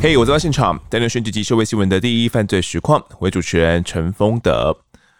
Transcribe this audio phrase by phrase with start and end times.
[0.00, 3.04] 嘿，hey, 我在现场，带您选举及社会新闻的第一犯罪实况。
[3.18, 4.76] 为主持人陈丰德。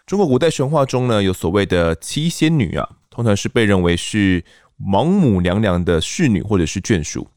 [0.07, 4.43] 中国古代神话中呢，有所谓的七仙女啊，通常是被认为是
[4.91, 7.27] 王母娘娘的侍女或者是眷属。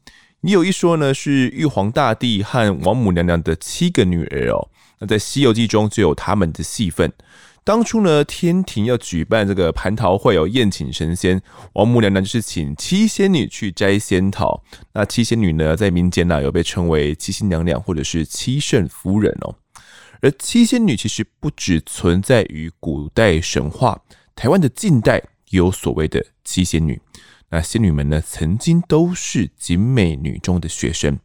[0.41, 4.69] 也有一说呢，是玉皇大帝和王母娘娘的七个女儿哦。
[4.99, 7.11] 那在《西游记》中就有他们的戏份。
[7.65, 11.41] 当初呢，天庭要举办这个蟠桃会哦，宴请神仙，
[11.73, 14.61] 王母娘娘就是请七仙女去摘仙桃。
[14.91, 19.55] 那七仙女呢，在民间呢、有被称为七星娘娘或者是七圣夫人哦。
[20.21, 24.01] 而七仙女其实不只存在于古代神话，
[24.35, 25.17] 台湾的近代
[25.49, 27.01] 也有所谓的七仙女。
[27.55, 31.19] 那仙女们呢，曾经都是景美女中的学生。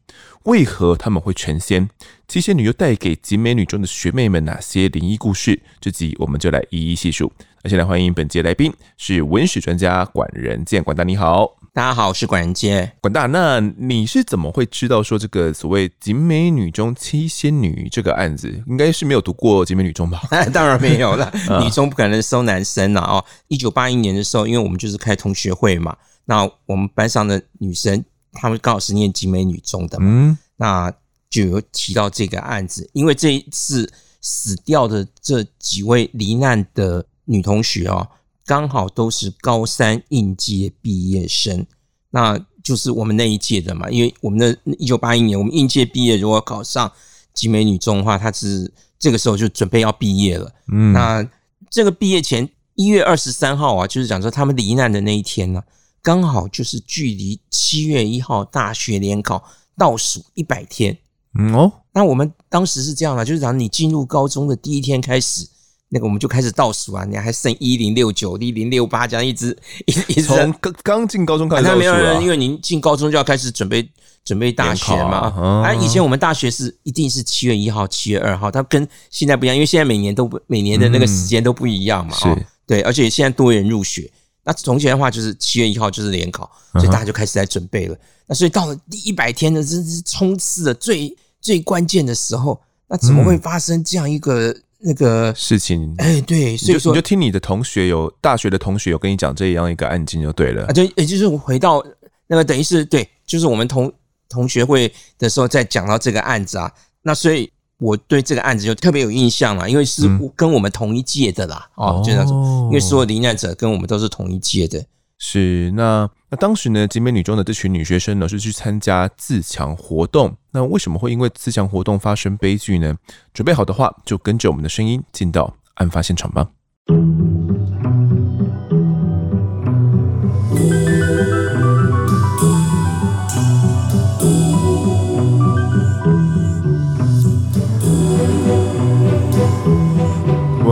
[0.45, 1.89] 为何他们会成仙？
[2.29, 5.59] 七仙女又带给景美女中的学妹们哪些灵异故事？
[5.81, 7.33] 这集我们就来一一细数。
[7.63, 13.25] 那先来欢迎本节来宾是文史专家管仁健，管大你好，大家好，我是管仁健，管大。
[13.25, 18.63] 那你是怎么会知道说这个所谓景美女中七仙女这个案子？
[18.67, 20.21] 应该是没有读过景美女中吧？
[20.53, 21.33] 当然没有了，
[21.65, 23.25] 女中不可能收男生了哦。
[23.47, 25.97] 一九八一年的时候，因为我们就是开同学会嘛。
[26.31, 30.93] 那我们班上的女生，她们刚好是念景美女中的嘛，嗯，那
[31.31, 32.89] 就有提到这个案子。
[32.93, 33.91] 因为这一次
[34.21, 38.07] 死掉的这几位罹难的女同学哦，
[38.45, 41.65] 刚好都是高三应届毕业生，
[42.11, 43.89] 那就是我们那一届的嘛。
[43.89, 46.93] 因为我们的一九八一年，我们应届毕业，如果考上
[47.33, 50.53] 景美女中的话，她是这个时候就准备要毕业了。
[50.71, 51.27] 嗯，那
[51.71, 55.63] 这个毕业前一月二十三号啊，就是讲说他们罹难的那一天呢。
[56.09, 59.45] 刚好就是距离七月一号大学联考
[59.77, 60.97] 倒数一百天，
[61.39, 65.47] 嗯哦，那我们当时是这样的，就是讲你进入高中的第一天开始，
[65.91, 73.87] 那个我们就开始倒数啊，你还剩一零六九、一零六八这样一直一直一直从刚刚进高中开始倒数啊，没有人，因为您进高中就要开始准备
[74.25, 84.11] 准备大学嘛，啊，以前我们大学是一定是七月一号、七月二号，它跟现在不一样，因为现在每年都不每年的那个时间都不一样嘛，是，对，而且现在多元入学。
[84.49, 87.95] 那从前的话就是七月一号就是联考，所以大家就开始在准备了。
[88.27, 92.59] 那所以到了第一百天的，真是冲刺的最最关键的时候。
[92.87, 95.95] 那怎么会发生这样一个那个事情？
[95.99, 100.65] 哎，对，所以说你就听你的同学有大学的同学有跟你讲这样一个案件就对了。
[100.65, 101.85] 啊，对，也就是回到
[102.27, 103.93] 那个等于是对，就是我们同
[104.31, 106.73] 同学会的时候再讲到这个案子啊。
[107.03, 107.53] 那所以。
[107.79, 114.85] 我对这个案子就特别有印象了，因为是跟我们同一届的啦，嗯、哦，就这样子，因为所有罹难者跟我们都是同一届的。
[115.21, 120.37] 是，那那当时呢，集美女中的这群女学生呢，是去参加自强活动。
[120.53, 122.95] 那为什么会因为自强活动发生悲剧呢？
[123.35, 126.49] 准备好的话，就跟着我们的声音进到案发现场吧。
[126.87, 127.48] 我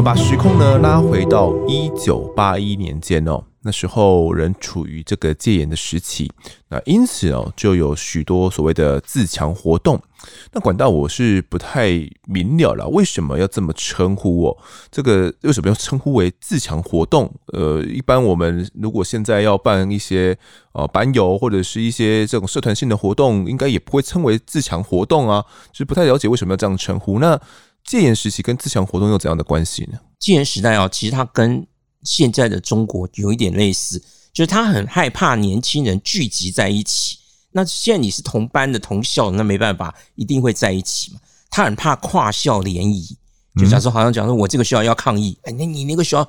[0.07, 6.31] 把时空呢拉回到一九八一年间哦，那时候仍处于这个戒严的时期，
[6.69, 10.01] 那因此哦就有许多所谓的自强活动。
[10.53, 11.89] 那管道我是不太
[12.25, 14.57] 明了了，为什么要这么称呼哦？
[14.93, 17.29] 这个为什么要称呼为自强活动？
[17.47, 20.39] 呃，一般我们如果现在要办一些
[20.71, 27.19] 呃班游或者是一些这种社团性的活动，应该也不会称为自强活动啊，就是不太了解为什么要这样称呼。
[27.19, 27.41] 那
[27.87, 29.99] 戒严时期跟自强活动有怎样的关系呢？
[30.19, 31.67] 戒严时代哦，其实它跟
[32.03, 34.03] 现在的中国有一点类似，
[34.33, 37.19] 就是他很害怕年轻人聚集在一起。
[37.53, 41.21] 那现在你是同班的、同校的，那没办法，一定会在一起嘛。
[41.49, 43.17] 他很怕跨校联谊。
[43.57, 46.29] 就假设好像讲说，我这个学校要抗议，哎，那你那个学校，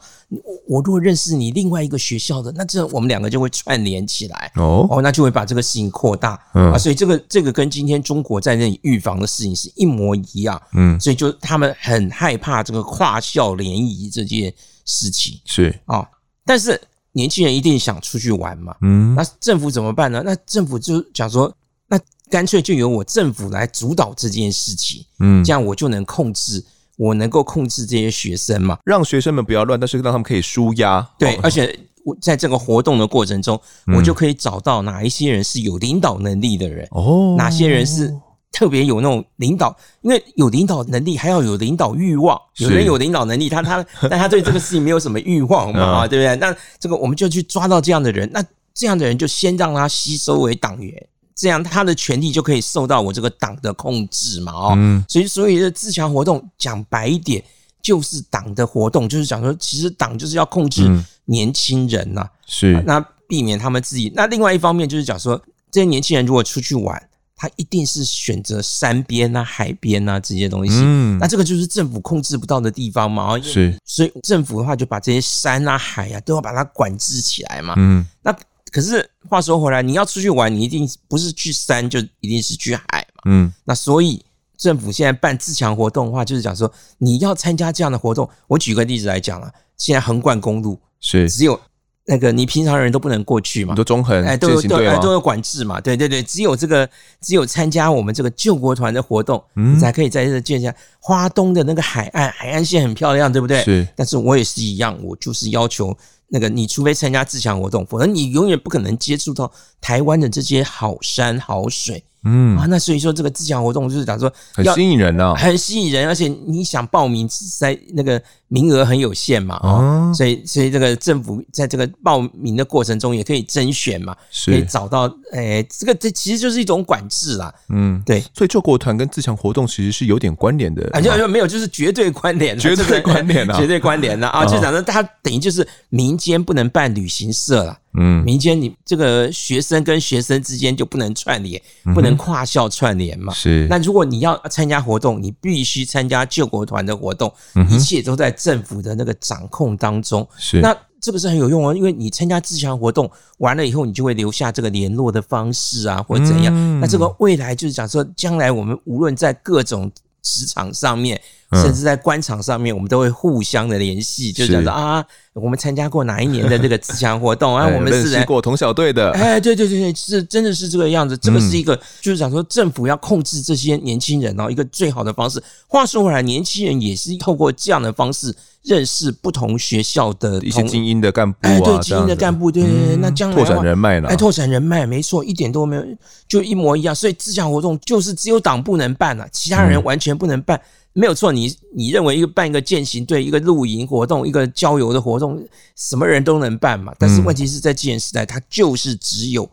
[0.66, 6.72] 我如果认识你另外一个学校的，那这我们两个就会串联起来哦，哦，那就会把这个事情扩大嗯。
[6.72, 14.54] 啊，所以这个这个跟今天中国在那里预防的事情是一模一样，嗯，所以就他们很害怕这个跨校联谊这件
[14.86, 15.78] 事情是。
[15.86, 16.08] 啊，
[16.46, 16.80] 但是
[17.12, 20.22] 年轻人一定想出去玩嘛，嗯，那政府怎么办呢？
[20.24, 21.54] 那政府就讲说，
[21.88, 26.64] 那干脆就由我政府来主导这件事情，嗯，这样我就能控制。
[26.98, 28.78] 我能够控制这些学生嘛？
[28.84, 31.08] 让学生们不要乱，但是让他们可以舒压。
[31.18, 33.60] 对，而且我在这个活动的过程中，
[33.96, 38.14] 我就可以找到哪一些人是有领导能力的人，哦，哪些人是
[38.52, 42.40] 特别有那种领导，因为有领导能力还要有领导欲望。
[42.58, 46.36] 有人有领导能力，他他 但他对这个事情没有什么欲望嘛，啊，对不对？
[46.38, 48.44] 那这个我们就去抓到这样的人，那
[48.74, 51.08] 这样的人就先让他吸收为党员。
[51.38, 54.52] 这样他的权力就可以受到我这个党的控制嘛？
[54.52, 57.44] 哦，所以所以的自强活动讲白一点，
[57.80, 60.82] 就是党的活动，就是讲说，其实党就是要控制
[61.26, 62.28] 年轻人呐。
[62.48, 64.12] 是，那避免他们自己。
[64.16, 65.40] 那另外一方面就是讲说，
[65.70, 70.80] 这些年轻人如果出去玩，他一定是选择山边啊、海边啊这些东西。
[70.82, 73.40] 嗯，那这个就是政府控制不到的地方嘛。
[73.40, 77.76] 是，所以政府的话就把这些山啊、海啊都要把它管制起来嘛。
[77.78, 78.36] 嗯，那
[78.72, 83.22] 可是话说回来，你要出去玩，你一定不是去山，就一定是去海嘛。
[83.26, 84.24] 嗯，那所以。
[84.60, 88.28] 政府现在办自强活动的话，就是讲说你要参加这样的活动。
[88.48, 91.62] 我举个例子来讲啊，现在横贯公路是只有
[92.06, 96.90] 那个你平常人都不能过去嘛，都中横哎，都有都都有管制嘛，对对对，只有这个
[97.22, 103.64] 只有参加我们这个救国团的活动，嗯，你才可以在这见一下花东的那个海岸，海岸线很漂亮，对不对？
[103.64, 105.96] 是，但是我也是一样，我就是要求
[106.30, 112.04] 那个你除非参加自强活动，否则你永远不可能接触到台湾的这些好山好水。
[112.24, 124.16] 嗯啊，那所以说这个自强活动就是讲说很吸引人啊，很吸引人，而且你想报名在那个名额很有限嘛，哦，所以所以这个政府在这个报名的过程中也可以甄选嘛，
[124.46, 125.04] 可以找到，
[125.34, 137.78] 诶，这个这其实就是一种管制啦，嗯，对，所以救国团跟自强活动其实是有点关联的，啊，就没有，就是绝对关联，绝对关联啊，绝对关联的啊，就讲说它等于就是民间不能办旅行社了。
[138.00, 143.34] 嗯，民间你这个学生跟学生之间就不能串联，嗯、不能跨校串联嘛。
[143.34, 143.66] 是。
[143.68, 150.26] 那如果你要参加活动，你必须参加救国团的活动，嗯、一切都在政府的那个掌控当中。
[150.38, 150.62] 是。
[150.62, 156.54] 那这个是很有用哦，因为你参加自强活动完了以后，你就会留下这个联络的方式啊，或者怎样。
[156.56, 159.92] 嗯、那这个未来就是讲说，将来我们无论在各种
[160.22, 161.22] 职场上面。
[161.54, 165.04] 甚至在官场上面，我们都会互相的联系，就讲说啊，
[165.34, 171.18] 我们参加过哪一年的这个自强活动啊， 我们是认识过同小队的，哎，对对对对，是真的是这个样子。
[171.18, 175.42] 这个是一个，就是讲说政府要控制这些年轻人哦，一个最好的方式。
[175.68, 184.10] 话说回来，年轻人也是透过这样的方式认识不同学校的一些精英的干部啊，对精英的干部，对对对，那将来拓展人脉呢？
[184.10, 185.84] 哎，拓展人脉，没错，一点都没有，
[186.28, 186.94] 就一模一样。
[186.94, 190.60] 所以自强活动就是只有党不能办啊，其他人完全不能办。
[190.94, 195.40] 没有错，你你认为一个办一个践行队、一个露营活动、一个郊游的活动，
[195.76, 196.92] 什么人都能办嘛？
[196.98, 199.48] 但是问题是在戒严时代，它就是只有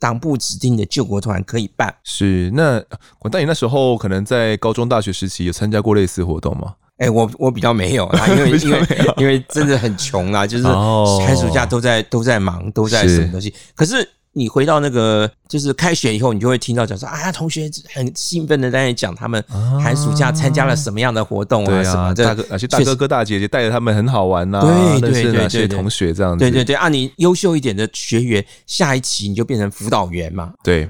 [0.00, 1.94] 党部指定的救国团可以办。
[2.02, 2.82] 是那
[3.18, 6.74] 管大爷那时候可能在高中、大学时期有参加过类似活动吗？
[6.96, 8.86] 哎，我我比较没有啊， 因为因为
[9.18, 13.54] 因为真的很穷啊，就是寒暑假都在都在忙，都在什么东西。
[13.74, 14.08] 可是。
[14.32, 19.42] 你回到那个就是开学以后，你就会听到讲说啊，同学很兴奋的在那里讲他们
[19.82, 24.60] 寒暑假参加了什么样的活动啊，什么的，哪些大哥哥大姐姐带着他们很好玩呐，
[25.00, 30.88] 对对对对，哪些同学这样子，对对对啊，你优秀一点的学员，下一期你就变成辅导员嘛，对，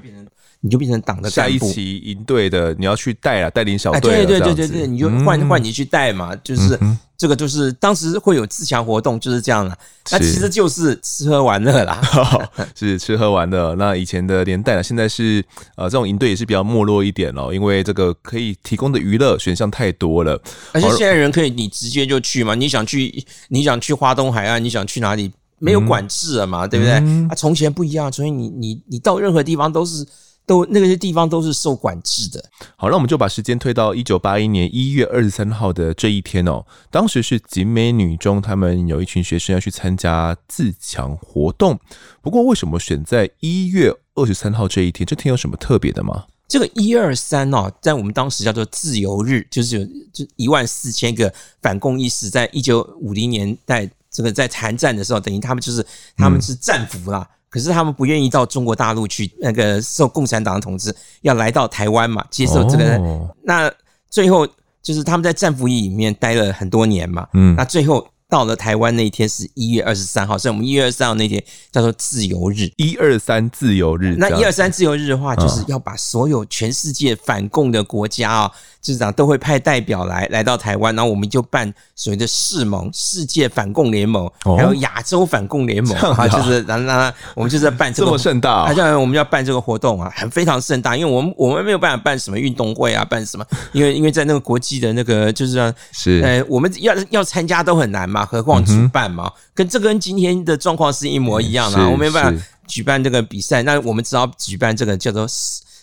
[0.61, 6.79] 你就变成党的下一期营队的你要去带啊，带领小队，对对对对对，你就换换你去带嘛，就是。
[7.19, 9.77] 这个就是当时会有自强活动，就是这样了。
[10.09, 12.01] 那其实就是吃喝玩乐啦，
[12.73, 13.75] 是吃喝玩乐。
[13.75, 15.43] 那以前的年代呢，现在是
[15.75, 20.41] 呃，这种营队也是比较没落一点哦，因为这个可以提供的娱乐选项太多了。
[20.71, 26.93] 而且现在人可以你直接就去嘛，你想去你想去花东海岸，你想去哪里没有管制了嘛，对不对？
[27.27, 30.07] 啊，从前不一样，所以你你你到任何地方都是。
[30.49, 32.43] 都那个些地方都是受管制的。
[32.75, 36.65] 好，那我们就把时间推到一九八一年一月二十三号的这一天哦。
[36.89, 41.79] 当时是景美女中，他们有一群学生要去参加自强活动。
[42.23, 45.05] 不过，为什么选在一月二十三号这一天？
[45.05, 46.25] 这天有什么特别的吗？
[46.47, 55.85] 这个一二三哦，在我们当时叫做自由日，就是有就一万四千个反共义士，在一九五零年代这个在韩战的时候，等于他们就是
[56.17, 57.19] 他们是战俘啦。
[57.29, 62.95] 嗯可是他们不愿意到中国大陆去，那个受共产党的统治，要来到台湾嘛，接受这个。
[62.97, 63.71] 哦、那
[64.09, 64.47] 最后
[64.81, 68.07] 就是他们在战俘营里面待了很多年嘛，嗯，那最后。
[68.31, 72.71] 到了台湾那一天是一月二十三号，所以我们一月二十三号那天叫做自由日。
[72.77, 98.25] 一二三自由日，那一二三自由日的话，就是要把所有全世界反共的国家啊，就是讲都会派代表来来到台湾，然后我们就办所谓的世盟，世界反共联盟，还有亚洲反共联盟啊，就是然后然后我们就是在办这么盛大，好像我们要办这个活动啊，很非常盛大，因为我们我们没有办法办什么运动会啊，办什么，因为因为在那个国际的那个就是啊是呃，我们要要参加都很难嘛。
[98.29, 101.89] 何况举办嘛，跟这跟今天的状况是一模一样的。
[101.89, 105.25] 我没办法举办这个比赛，那我们只好举办这个叫做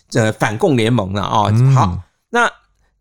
[0.09, 1.53] 这个反共联盟了啊。
[1.75, 1.99] 好，
[2.31, 2.49] 那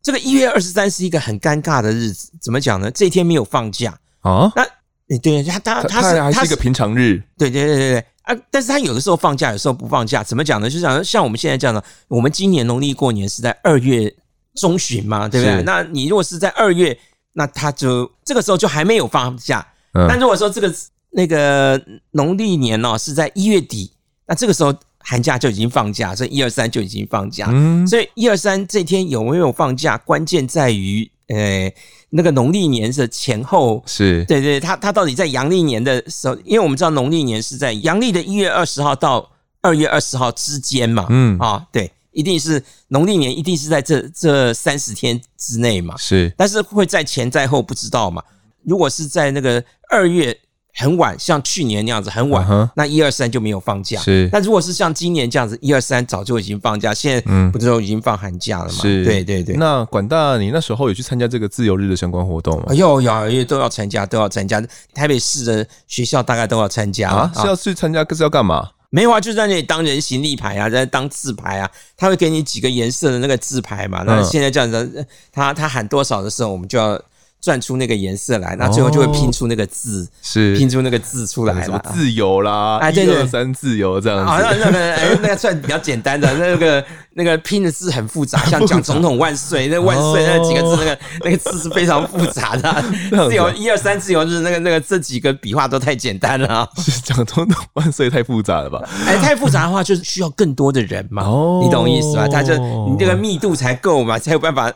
[0.05, 2.91] 这个一月二十三是一个很尴尬的日子，怎么讲呢？
[2.91, 4.51] 这一天没有放假啊。
[4.55, 7.19] 那对，他他他是还是一个平常日。
[7.35, 8.35] 对对对对对啊！
[8.51, 10.24] 但是他有的时候放假，有时候不放假。
[10.24, 10.69] 怎么讲呢？
[10.69, 14.15] 就像像我们现在这样的，我们今年农历过年是在二月
[14.53, 15.63] 中旬嘛，对不对？
[15.63, 16.95] 那你如果是在二月。
[17.38, 19.59] 那他就这个时候就还没有放假，
[19.91, 20.74] 嗯、但如果说这个
[21.09, 21.77] 那个
[22.12, 23.91] 农历年哦是在一月底，
[24.25, 24.74] 那这个时候
[25.07, 27.47] 寒假就已经放假，所以一二三就已经放假。
[27.51, 31.71] 嗯，所以一二三这天有没有放假，关键在于，呃，
[32.09, 34.25] 那个农历年的前后是。
[34.25, 39.29] 对对，他他到底在阳历年的时候，因为我们知道农历年是在阳历的一月二十号到
[39.62, 41.38] 二月二十号之间嘛，嗯。
[41.38, 48.24] 啊，对，一定是农历年，一定是在这这三十天之内嘛，是，但是会在前在后不知道嘛。
[48.63, 50.35] 如果是在那个二月
[50.77, 53.98] 很晚，像去年那样子很晚，uh huh、那一二三就没有放假。
[54.01, 58.72] 是，但如果是像今年这样子，一二三早就已经放假，现在不是都已经放寒假了嘛？
[58.82, 59.55] 是，对对对。
[59.55, 62.74] 那管大，你那时候有去参加这个自由日的相关活动吗？
[62.74, 64.62] 有有，因为都要参加，都要参加。
[64.94, 67.32] 台北市的学校大概都要参加啊。
[67.34, 68.70] 是要去参加，可是要干嘛？
[68.89, 71.72] 没有啊，就在那里当人形立牌啊，在当字牌啊。
[71.96, 74.03] 他会给你几个颜色的那个字牌嘛。
[74.05, 77.01] 那现在这样子，他他喊多少的时候，我们就要。
[77.45, 81.63] 转出那个颜色来，那最后就会拼出那个字，是拼出那个字出来了。
[81.63, 84.25] 什么自由啦，哎，对对，一二三自由这样子。
[84.25, 86.83] 好像那个哎，那个算比较简单的，那个
[87.17, 92.86] 那个拼的字很复杂，像讲总统万岁，那万岁那几个字，那个那个字是非常复杂的。
[93.10, 96.69] 自由一二三自由，日那个那个这几个笔画都太简单了。
[97.05, 98.84] 讲总统万岁太复杂了吧？
[99.07, 101.24] 哎，太复杂的话，就是需要更多的人嘛。
[101.24, 102.27] 哦，你懂意思吧？
[102.27, 102.53] 他就
[102.89, 104.69] 你这个密度才够嘛，才有办法。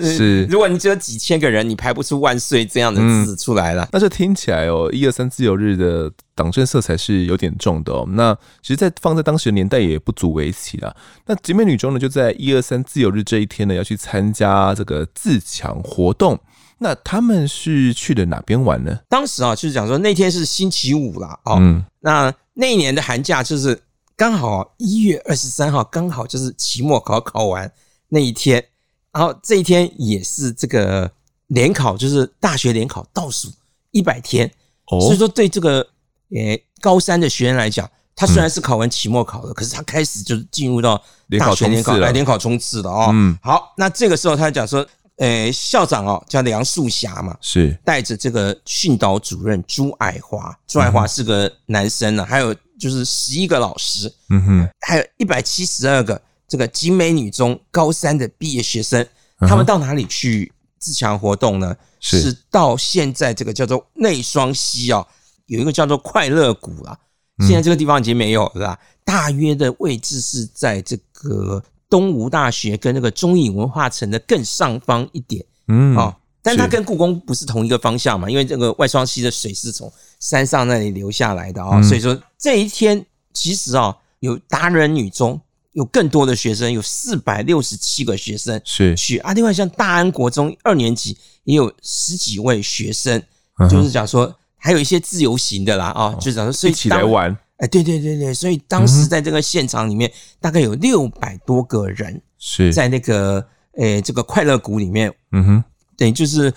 [0.00, 8.06] 是， 如果你只有几千个人，你排不出万岁这样的字出来了，那就听起来哦，一二三自由日的党政色彩是有点重的哦。
[8.10, 10.94] 那其实，在放在当时的年代也不足为奇啦。
[11.26, 16.38] 那集美女中呢，就在一二三自由日这一天呢，要去参加这个自强活动。
[16.78, 18.96] 那他们是去的哪边玩呢？
[19.08, 21.38] 当时啊，就是讲说那天是星期五啦。
[21.44, 21.56] 哦。
[21.58, 23.78] 嗯，那那一年的寒假就是
[24.16, 27.70] 刚好一月二十三号，刚好就是期末考考完
[28.08, 28.64] 那一天，
[29.12, 31.10] 然后这一天也是这个。
[31.48, 33.48] 联考就是大学联考倒数
[33.90, 34.46] 一百天，
[34.88, 35.88] 哦所以说对这个
[36.30, 41.02] 呃高三的学生来讲，他虽然是考完期末考了，可是他开始就是进入到
[41.38, 43.10] 大学联考来联考冲刺了哦。
[43.12, 47.78] 嗯，好，那这个时候他讲说，呃，校长哦叫梁树霞嘛，是。
[47.84, 59.06] 带着这个训导主任朱爱华，朱爱华是个男生呢，还有就是十一个老师，嗯哼，还有一百七十二个这个景美女中高三的毕业学生，
[59.40, 60.52] 他们到哪里去？
[60.80, 65.04] 自强活动呢，是，是到现在这个叫做内双溪哦，
[65.48, 66.96] 有一个叫做快乐谷啊，
[67.40, 68.78] 现在这个地方已经没有了啦。
[69.04, 85.40] 大约的位置是在这个东吴大学跟那个中影文化城的更上方一点，嗯，哦，但它跟故宫不是同一个方向嘛，因为这个外双溪的水是从山上那里流下来的啊，所以说这一天其实啊，有达人女中。
[85.72, 89.32] 有更多的学生，有四百六十七个学生是去啊。
[89.32, 93.22] 另外，像大安国中二年级也有十几位学生，
[93.70, 97.34] 就是讲说还有一些自由行的啦啊，就是讲说所以一起来玩。
[97.56, 102.72] 哎，对对对对，所以当时在这个现场里面，大概有六百多个人是。
[102.72, 103.44] 在那个
[103.76, 105.64] 诶这个快乐谷里面，嗯哼，
[105.96, 106.52] 等于就是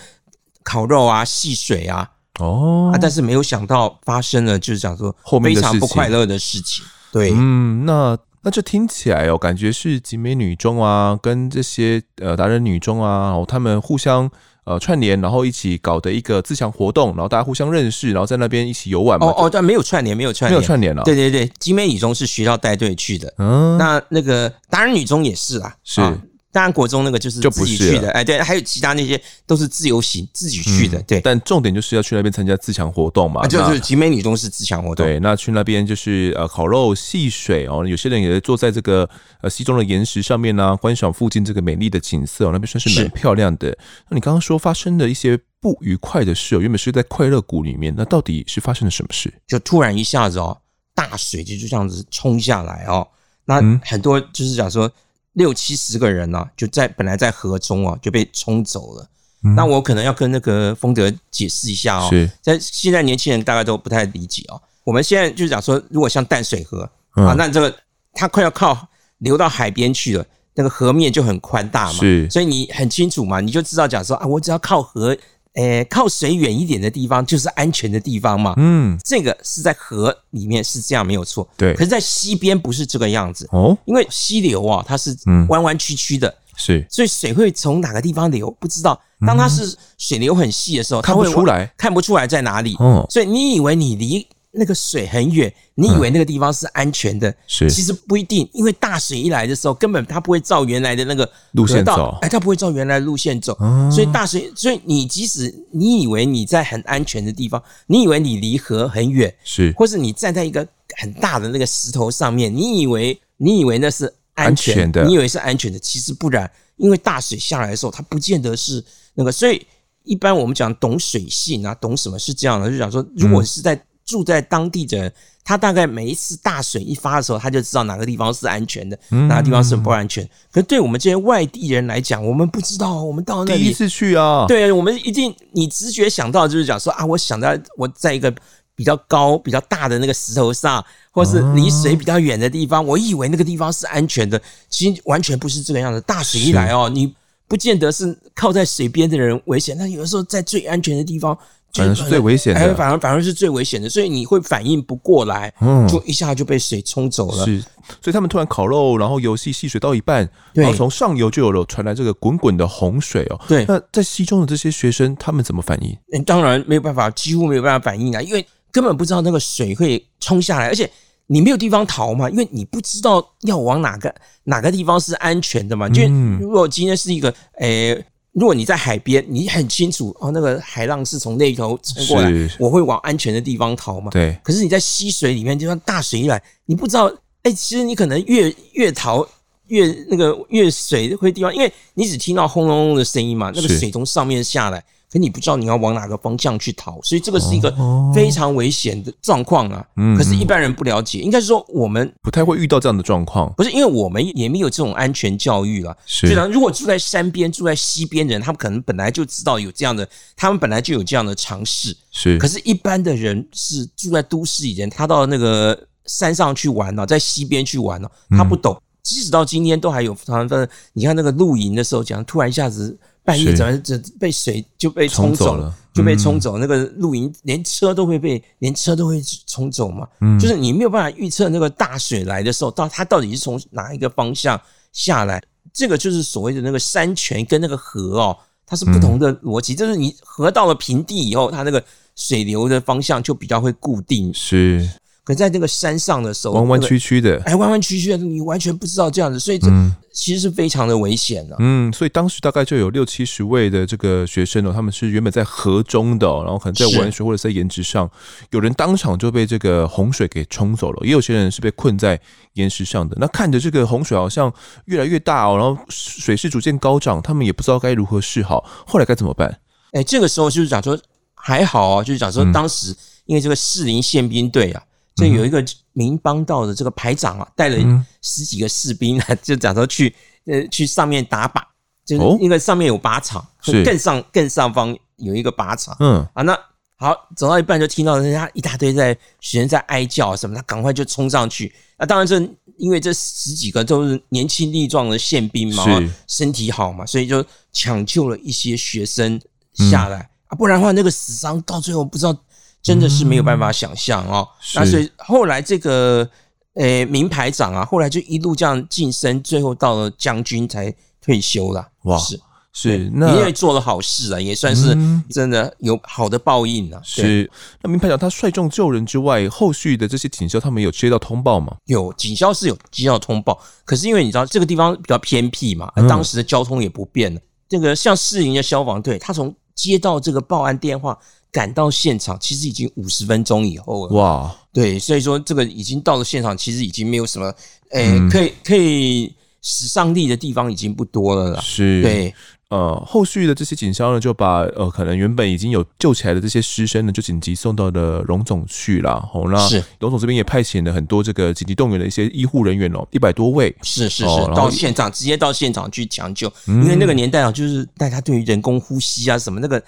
[0.63, 2.91] 烤肉啊、戏水啊，哦。
[2.93, 6.85] 啊，但是没有想到发生了，就是讲说非常不快乐的事情。
[7.11, 8.17] 对，嗯，那。
[8.43, 14.27] 那这听起来哦，感觉是集美女中啊，跟这些呃达人女中啊，然后他们互相
[14.65, 19.27] 呃串联，然后一起搞的一个自强活动，然后大家互相认识，然后在那边一起游玩嘛。
[19.27, 21.03] 哦哦，但没有串联，没有串联，没有串联了。
[21.03, 26.01] 对对对，集美女中是学校带队去的，嗯，那那个达人女中也是啦，是。
[26.01, 26.17] 啊
[26.51, 31.21] 当然，国中那个就是自己去的，哎，对，还有其他那些都是自由行，自己去的，对。
[31.21, 35.05] 但重点就是要去那边参加自强活动嘛，就是集美女中是自强活动。
[35.05, 39.09] 对，那去那边就是呃烤肉戏水哦，有些人也坐在这个
[39.41, 43.69] 呃溪中的岩石上面呢，观赏附近这个美丽的景色，那边算是蛮漂亮的。
[44.09, 49.33] 那你刚刚说发生的一些不愉快的事哦，原本是在快乐谷里面，那到底是发生了什么事？
[49.47, 50.57] 就突然一下子哦，
[50.93, 53.07] 大水就就这样子冲下来哦，
[53.45, 54.91] 那很多就是讲说。
[55.33, 59.07] 六七十个人呢、啊，就在本来在河中啊，就被冲走了。
[59.43, 62.09] 嗯、那我可能要跟那个丰德解释一下哦，
[62.41, 64.61] 在现在年轻人大概都不太理解哦。
[64.83, 67.75] 我们现在就是讲说，如果像淡水河、嗯、啊，那这个
[68.13, 68.87] 它快要靠
[69.19, 75.17] 流到海边去了，那个河面就很宽大嘛，所以你很清楚嘛，你就知道讲说啊，我只要靠河。
[75.55, 78.53] 诶、欸，靠水远一点的地方就是安全的地方嘛。
[78.57, 81.47] 嗯，这个是在河里面是这样没有错。
[81.57, 85.15] 对，可是，在溪边不是这个样子哦，因为溪流啊，它是
[85.49, 88.99] 弯弯曲曲的，是，所以水会从哪个地方流不知道。
[89.27, 92.75] 当它是水流很细的时候，它会看不出来，看不出来在哪里。
[92.79, 97.69] 哦，所以你以为你离那个水很远，你以为那个地方是安全的，是。
[97.69, 103.57] 其实不一定，因为大水一来的时候，根本它不会照原来的那个路线走，哎，它不会照原来的路线走，
[103.89, 110.67] 所以大水，所以你即使你以为你在很安全的地方，你以为你离河很远，是，或是你站在一个
[110.97, 119.65] 很大的那个石头上面，你以为你以为那是安全，安全的，你以为是安全的，其实不然，因为大水下来的时候，它不见得是那个，所以。
[120.03, 123.79] 一般我们讲懂水性啊，懂什么是这样的，就讲说，如果是在
[124.11, 130.27] 住在当地的人，他大概每一次大水一发的时候，他就知道哪个地方是安全的，哪个地方是不安全。
[130.51, 138.33] 可是对我们这些外地人来讲，我们不知道，我们到那里第一次去啊，对，我们一定你直觉想到就是讲说啊，我想到我在一个
[138.75, 146.01] 比较高、比较大的那个石头上，或是离水比较远的地方，我以为那个地方是安全的，其实完全不是这个样子。
[146.01, 147.15] 大水一来哦，你。
[147.47, 151.37] 不见得是靠在水边的人危险，那有的时候在最安全的地方，
[151.73, 157.45] 反而是最危险的，哎，反而反而是最危险的，所以你会反应不过来，嗯，就一下就被水冲走了。
[157.45, 157.59] 是，
[158.01, 163.39] 所以他们突然烤肉，然后游戏戏水到一半，然后从上游就有了传来这个滚滚的洪水哦。
[163.47, 165.97] 对，那在溪中的这些学生，他们怎么反应？
[166.13, 170.89] 嗯，当然没有办法，几乎没有办法反应啊，因为根本不知道那个水会冲下来，而且。
[171.27, 172.29] 你没有地方逃嘛？
[172.29, 174.13] 因为你不知道要往哪个
[174.43, 175.87] 哪个地方是安全的嘛。
[175.87, 176.03] 就
[176.41, 184.09] 如果今天是一个，诶、欸，如果你在海边，你很清楚哦，那个海浪是从那一头冲过来，我会往安全的地方逃嘛。
[184.11, 184.37] 对。
[184.41, 187.07] 可是你在溪水里面，就像大水一来，你不知道，
[187.43, 189.27] 哎、欸，其实你可能越越逃
[189.67, 194.83] 越那个越水会地方，因为你只听到轰隆隆的声音嘛，那个水从上面下来。
[195.11, 197.75] 可你不知道你要往哪个方向去逃，所以这个是一个
[198.13, 199.85] 非常危险的状况啊。
[200.17, 203.51] 可是，一般人不了解，应该是说我们不太会遇到这样的状况。
[203.57, 205.93] 不是因为我们也没有这种安全教育了。
[206.05, 211.93] 是，如果住在山边、住在溪边的人，他们可能本来就知道有这样的，他们本来就有这样的尝试。
[212.11, 218.81] 是，可是，一般的人是住在都市里人，他到那个山上去玩呢，在溪边去玩呢，他不懂。
[219.03, 222.97] 即使到今天，都还有常常你看那个露营的时候，讲突然一下子。
[223.23, 226.57] 半夜怎么这被水就被冲走了，就被冲走。
[226.57, 230.07] 那个露营连车都会被，连车都会冲走嘛。
[230.39, 234.59] 就是你没有办法预测那个大水来的时候，到它到底是从哪一个方向
[234.91, 235.41] 下来。
[235.73, 239.75] 这个就是所谓的那个山泉跟那个河哦，它是不同的逻辑。
[239.75, 241.81] 就是你河到了平地以后，它那个
[242.15, 244.33] 水流的方向就比较会固定。
[244.33, 244.89] 是。
[245.23, 249.67] 可在那个山上的时候，弯弯曲曲的，哎，弯弯曲曲的，你完全不知道这样子，所以这
[250.13, 251.55] 其实是非常的危险的。
[251.59, 258.09] 嗯，所以当时大概就有六七十位的这个学生哦，他们是原本在河中的，然后可能在玩水或者在岩石上，
[258.51, 262.19] 有人当场就被这个洪水给冲走了，也有些人是被困在
[262.53, 263.15] 岩石上的。
[263.19, 264.53] 那看着这个洪水好像
[264.85, 268.69] 越来越大哦，然后水势逐渐高涨，他们也不知道该如何是好。
[268.85, 269.59] 后来该怎么办？
[269.93, 270.99] 哎，这个时候就是讲说
[271.33, 272.95] 还好啊，就是讲说当时
[273.25, 274.83] 因为这个士林宪兵队啊。
[275.21, 277.77] 就有一个民邦道的这个排长啊，带了
[278.21, 280.13] 十几个士兵啊， 就假说去
[280.45, 281.61] 呃去上面打靶，
[282.05, 283.45] 就是因为上面有靶场，
[283.83, 285.95] 更上更上方有一个靶场。
[285.99, 286.27] 嗯。
[286.33, 286.57] 啊，那
[286.95, 291.73] 好，走到一半就听到人家一大堆在学生在哀叫什么，他赶快就冲上去。
[291.97, 292.39] 那当然这
[292.77, 295.85] 因为这十几个都是年轻力壮的宪兵嘛，
[296.27, 299.41] 身体好嘛，所以就抢救了一些学生
[299.73, 300.29] 下来。
[300.47, 302.35] 啊，不然的话那个死伤到最后不知道。
[302.81, 304.47] 真的是没有办法想象哦。
[304.75, 306.27] 那所以后来这个
[306.73, 311.87] 呃名排长啊，后来就一路这样晋升，最后到了将军才退休了。
[312.03, 312.39] 哇，是
[312.73, 314.97] 是，那因为做了好事啊，也算是
[315.29, 316.99] 真的有好的报应啊。
[317.03, 317.51] 是，
[317.83, 321.75] 那名排长他率众救人之外，后续的这些警消他们有接到通报吗？
[321.85, 327.39] 有，警消是有接到通报，可是因为你知道这个地方比较偏僻嘛，当时的交通也不便。
[327.67, 331.17] 这个像市营的消防队，他从接到这个报案电话。
[331.51, 334.13] 赶到现场，其实已经五十分钟以后了。
[334.13, 337.53] 哇，对，所以说这个已经到了现场，其实已经没有什么，
[337.91, 341.59] 诶、欸，可以可以使上力的地方已经不多了啦。
[341.59, 342.33] 是，对，
[342.69, 349.29] 呃，后续的这些警消呢，就把呃，可能原本已经有救起来的这些师生呢，就紧急送到了荣总去了。
[349.33, 349.59] 哦，那
[349.99, 353.75] 荣总这边也派遣了很多这个紧急动员的一些医护人员哦，一百多位。
[353.81, 359.83] 是是是，哦、到现场直接到现场去抢救，嗯、因为那个年代啊，就是大家对于人工呼吸啊什么那个。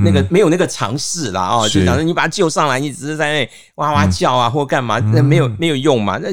[0.00, 6.18] 那个没有那个尝试啦哦，就假如你把他救上来，你只是在那里哇哇叫啊或干嘛，那没有没有用嘛。
[6.18, 6.28] 那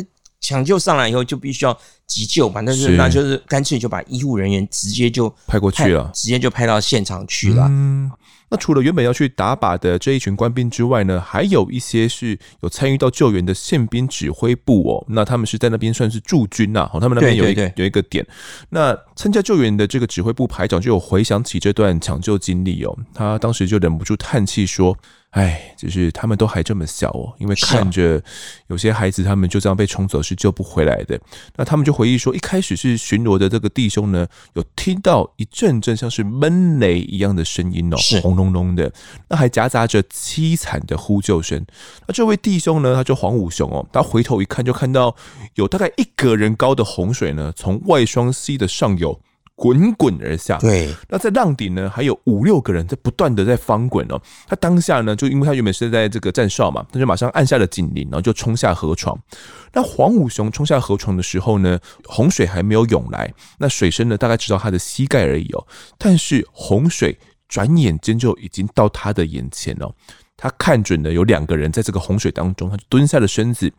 [0.45, 7.65] 抢救上来以后就必须要急救嘛，但是那就是干脆就把医护人员直接就派过去了，直接就派到现场去了。
[7.67, 8.11] 嗯
[8.47, 15.03] 那除了原本要去打靶的这一群官兵之外呢，还有一些是有参与到救援的宪兵指挥部哦。
[15.09, 18.23] 那他们是在那边算是驻军呐，哦，他们那边有一个有一个点。
[18.69, 24.95] 那参加救援的这个指挥部排长就有回想起这段抢救经历哦，他当时就忍不住叹气说
[25.35, 28.23] ：“哎，就是他们都还这么小哦，因为看着
[28.67, 31.19] 有些孩子他们就这样被冲走是救不回来的。
[31.57, 38.89] 那他们就回忆说，一开始是巡逻的这个弟兄呢，有听到一阵阵像是闷雷一样的声音哦，轰隆隆的，
[39.27, 41.65] 那还夹杂着凄惨的呼救声。
[42.07, 45.13] 那这位弟兄呢，他叫黄武雄哦，他回头一看，就看到
[45.55, 49.19] 有大概一个人高的洪水呢，从外双溪的上游。
[49.55, 50.93] 滚滚而下，对。
[51.07, 54.21] 那在浪顶呢，还有五六个人在不断的在翻滚哦。
[54.47, 59.17] 他当下呢，就因为他原本是在这个站哨嘛，他就马上按下了警铃，然后就冲下河床。
[59.71, 65.65] 那黄武雄冲下河床的时候呢，洪水还没有涌来，那水深呢大概只到他的膝盖而已哦。
[65.97, 69.95] 但是洪水转眼间就已经到他的眼前了。
[70.35, 73.71] 他看准了有两个人在这个洪水当中，他就蹲下了身子，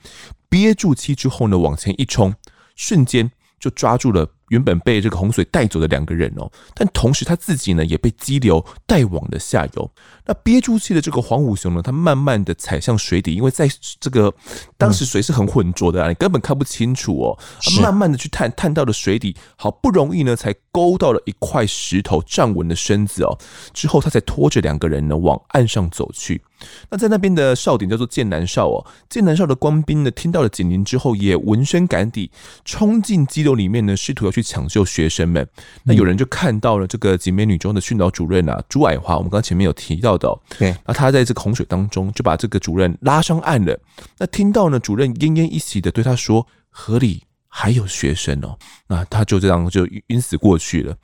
[0.49, 2.35] 憋住气之后呢，往前一冲，
[2.75, 4.31] 瞬间就抓住了。
[4.49, 9.91] 原本被这个洪水带走的两个人哦，但同时他自己呢也被激流带往了下游。
[10.25, 14.33] 那憋住气的这个黄武雄呢，他慢慢的踩向水底，因为在这个
[14.79, 17.39] 当时水是很浑浊的啊，你根本看不清楚哦。
[17.61, 23.37] 他慢慢的去探，探到了水底，好不容易呢才勾到了一块石头站稳了身子哦。
[23.73, 26.41] 之后他才拖着两个人呢往岸上走去。
[26.89, 32.31] 那在那边的哨点叫做剑南哨哦，剑南哨的官兵呢听到了警铃之后，也闻声赶抵，
[32.65, 34.36] 冲进激流里面呢，试图要。
[34.37, 35.49] 去抢救学生们，
[35.83, 43.81] 那有人就看到了这个集美女中的训导主任啊，朱爱华，我们刚刚前面有提到的，对，那他在这个洪水当中就把这个主任拉上岸了。
[44.19, 50.95] 那听到呢，主任奄奄一息的对他说：“河里还有学生哦。”那他就这样就晕死过去了。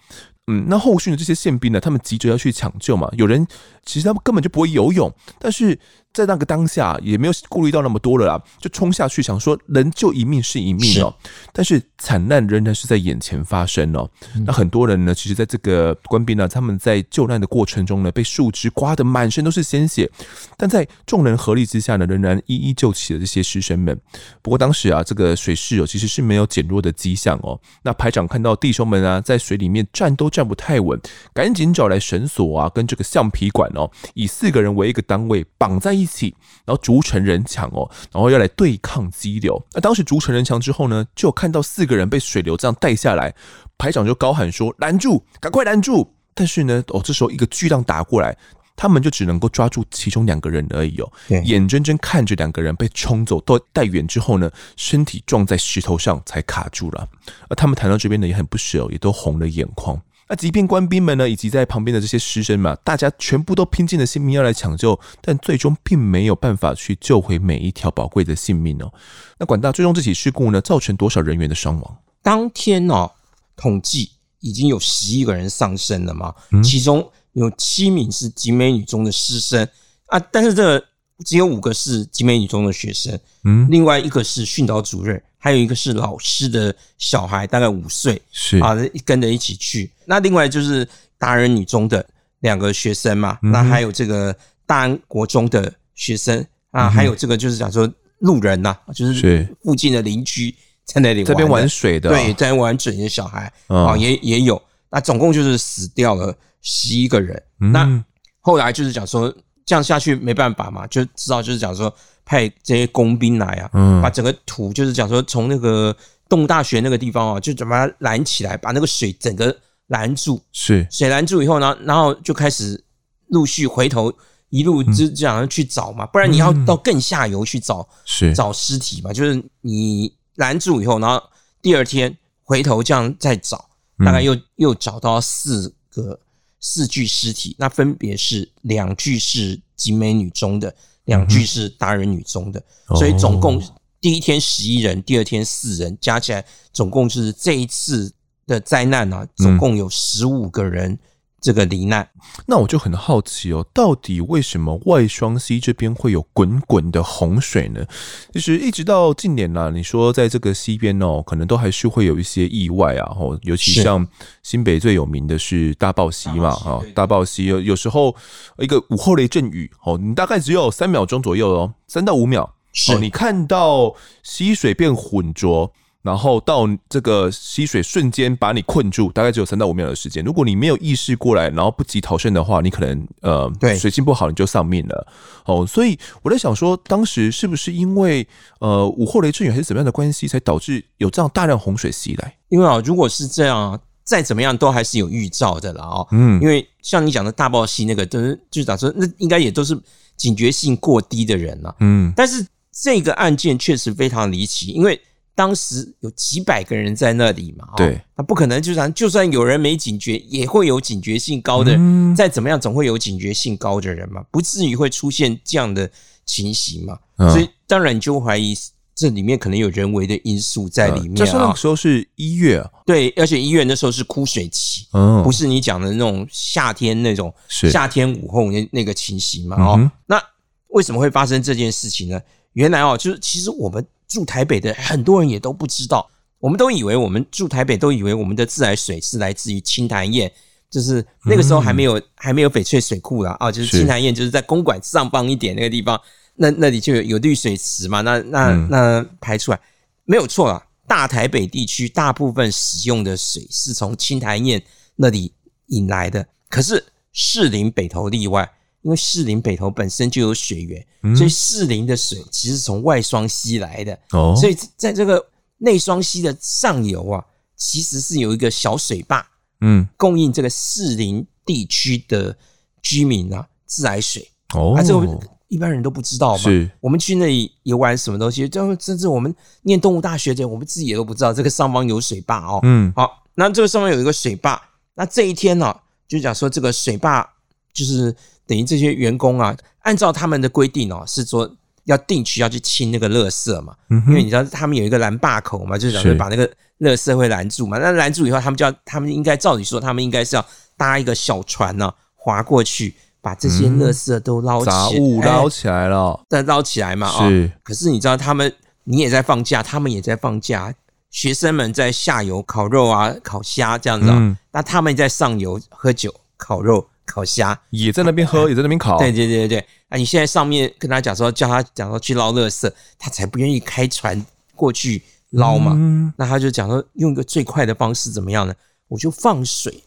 [0.48, 3.46] 嗯，那后续的这些宪兵呢，他们急着要去抢救嘛，有人
[3.86, 5.78] 其实他们根本就不会游泳，但是。
[6.12, 11.14] 在那个当下，也没有顾虑到那么多了啦，就冲下去，想说能救一命是一命哦。
[11.54, 14.08] 但是惨难仍然是在眼前发生哦。
[14.44, 20.10] 那很多人呢，其实在这个官兵呢，他们在救难的过程中呢，被树枝刮得满身都是鲜血，
[20.58, 23.98] 但在众人合力之下呢，仍然一一救起了这些师生们。
[24.42, 27.58] 不过当时啊，这个水势哦，其实是没有减弱的迹象哦。
[27.82, 31.00] 那排长看到弟兄们啊，在水里面站都站不太稳，
[31.32, 36.01] 赶紧找来绳索啊，跟这个橡皮管哦，以四个人为一个单位绑在一。
[36.02, 36.34] 一起，
[36.64, 39.62] 然后筑成人墙哦，然后要来对抗激流。
[39.72, 43.34] 那当时筑成人墙之后呢，就看到四个人被水流这样带下来，
[43.78, 48.36] 排长就高喊说：“拦住，赶快拦住！”但是呢，哦，这时候一个巨浪打过来，
[48.74, 51.12] 他们就只能够抓住其中两个人而已哦，
[51.44, 57.06] 眼睁睁看着两个人被冲走，到带远之后呢，身体撞在石头上才卡住了。
[57.48, 60.00] 而他们谈到这边呢，也很不舍，也都红了眼眶。
[60.32, 68.90] 那即便官兵们呢，以及在旁边的这些师生嘛，大家全部都拼尽了性命要来抢救，但最终并没有办法去救回每一条宝贵的性命哦。
[69.36, 71.98] 那管大最终这起事故呢，造成多少人员的伤亡？
[72.22, 73.10] 当天哦，
[73.56, 79.68] 统计已经有十一个人丧生了嘛，其中有七名是集美女中的师生
[80.06, 80.82] 啊，但是这个
[81.22, 85.22] 只有五个是集美女中的学生，嗯，另外一个是训导主任。
[85.44, 89.90] 还有一个是老师的小孩，大概五岁，是啊，跟着一起去。
[90.04, 92.06] 那另外就是达人女中的
[92.42, 94.32] 两个学生嘛，嗯、那还有这个
[94.66, 96.38] 大安国中的学生
[96.70, 100.54] 啊，嗯、还有这个就是讲说路人呐、啊，就是附近的邻居
[100.84, 104.62] 在那里玩这边玩水的，对，在玩水的小孩啊，也也有。
[104.92, 107.42] 那总共就是死掉了十一个人。
[107.58, 108.04] 嗯、那
[108.38, 111.94] 后来就是讲说这样下去没办法嘛，就知道就是讲说。
[112.24, 115.94] 派这些工兵来啊，嗯，把整个土就是讲说从那个
[116.28, 119.54] 洞大学那个地方啊，就怎么拦起来，把那个水整个
[119.88, 120.86] 拦住，是。
[120.88, 122.82] 水拦住以后呢，然后就开始
[123.26, 124.10] 陆续回头
[124.50, 128.32] 一路就这样去找嘛，不然你要到更下游去找，是。
[128.32, 131.20] 找尸体嘛，就是你拦住以后，然后
[131.60, 136.18] 第二天回头这样再找，大概又又找到四个
[136.62, 140.74] 四具尸体，那分别是两具是集美女中的。
[141.06, 142.62] 两具是达人女中的，
[142.96, 143.60] 所以总共
[144.00, 148.12] 第一天十一人，第二天四人，加起来总共就是这一次
[148.46, 150.96] 的灾难啊，总共有十五个人。
[151.42, 152.08] 这个罹难，
[152.46, 157.84] 那我就很好奇哦，到底为什么外双溪这边会有滚滚的洪水呢？
[158.32, 164.06] 其实一直到近年啦，你说在这个溪边哦，可能都还是会有一些意外啊，哦，尤其像
[164.44, 168.14] 新北最有名的是大豹溪嘛，啊，大豹溪有有时候
[168.58, 172.54] 一个午后雷阵雨哦，你大概只有三秒钟左右哦，三到五秒，
[172.90, 175.72] 哦，你看到溪水变浑浊。
[176.02, 180.22] 然后到这个溪水瞬间把你困住，大概只有三到五秒的时间。
[180.24, 185.06] 如果你没有意识过来，然后不及逃生的话，你可能呃，对，水性不好你就丧命了。
[185.46, 188.26] 哦，所以我在想说，当时是不是因为
[188.60, 192.36] 呃午后雷阵雨还是怎么样的关系，才导致有这样大量洪水袭来？
[192.48, 195.84] 因为啊，如果是这样，再怎么样都还是有预兆的啦。
[195.84, 196.08] 哦。
[196.10, 199.78] 嗯，因为像你讲的大豹溪那个，都是就是咋说，那应该也都是。
[200.14, 201.74] 警觉性过低的人了。
[201.80, 205.00] 嗯，但是这个案件确实非常离奇，因为
[205.34, 211.80] 当时有几百个人在那里嘛，对，那不可能就算就算有人没警觉，也会有警觉性高的人，
[212.12, 215.90] 嗯、再怎么样总会有警觉性高的人嘛，不至于会出现这样的
[216.26, 216.98] 情形嘛。
[217.16, 218.54] 嗯、所以当然就怀疑
[218.94, 221.16] 这里面可能有人为的因素在里面、啊。
[221.16, 229.56] 这是那个时候是一月啊，对，而且一月那时候是枯水期，嗯，不是你讲的那种夏天那种夏天午后那那个情形嘛。
[229.56, 230.22] 哦、嗯，那
[230.68, 232.20] 为什么会发生这件事情呢？
[232.52, 233.82] 原来哦，就是其实我们。
[234.12, 236.06] 住台北的很多人也都不知道，
[236.38, 240.30] 我们都以为我们住台北都以为我们的自来水是来自于清潭堰，
[240.70, 243.34] 就是那个时候还没有、嗯、还没有翡翠水库啦。
[243.40, 245.98] 啊，就是清潭堰就是在公馆上方一点那个地方，
[246.34, 249.58] 那那里就有有绿水池嘛，那那那排出来。
[250.04, 250.62] 没有错啊。
[250.86, 254.62] 大台北地区大部分使用的水是从清潭堰
[254.96, 255.32] 那里
[255.68, 258.50] 引来的，可是士林北投例外。
[258.82, 263.96] 因为士林北投本身就有水源，嗯、所以士林的水其实是从外双溪来的。
[264.10, 265.24] 哦，所以在这个
[265.58, 267.24] 内双溪的上游啊，
[267.56, 269.24] 其实是有一个小水坝，
[269.60, 272.36] 嗯，供应这个士林地区的
[272.82, 274.28] 居民啊自来水。
[274.54, 276.42] 哦，啊，这个一般人都不知道嘛。
[276.42, 282.58] 是，我们去那里游玩什么东西，就甚至我们念动物大学的，我们自己也都不知道这个上方有水坝哦。
[282.64, 284.60] 嗯，好，那这个上方有一个水坝，
[284.96, 287.24] 那这一天呢、啊，就讲说这个水坝
[287.72, 288.12] 就是。
[288.52, 291.50] 等于这些员工啊，按照他们的规定哦，是说
[291.84, 296.46] 要定期要去清那个垃圾嘛，因为你知道他们有一个拦坝口嘛，就是讲把那个
[296.80, 297.78] 垃圾会拦住嘛。
[297.78, 300.44] 那拦住以后，他们就要，他们应该照理说，他们应该是要
[300.76, 307.08] 搭一个小船呢，划过去，把这些垃圾都捞起来，杂物捞起来了，再捞起来嘛。
[307.08, 307.30] 啊，
[307.62, 308.52] 可是你知道他们，
[308.84, 310.74] 你也在放假，他们也在放假，
[311.10, 316.86] 学生们在下游烤肉啊、烤虾这样子啊，那他们在上游喝酒、烤肉。
[317.12, 318.96] 烤虾也在那边喝， 也在那边烤。
[318.96, 319.98] 对对对对对，啊！
[319.98, 324.24] 你现在上面跟他讲说，叫他讲说去捞垃圾，他才不愿意开船
[324.56, 325.72] 过去捞嘛。
[325.76, 328.54] 嗯、那他就讲说，用一个最快的方式怎么样呢？
[328.88, 329.82] 我就放水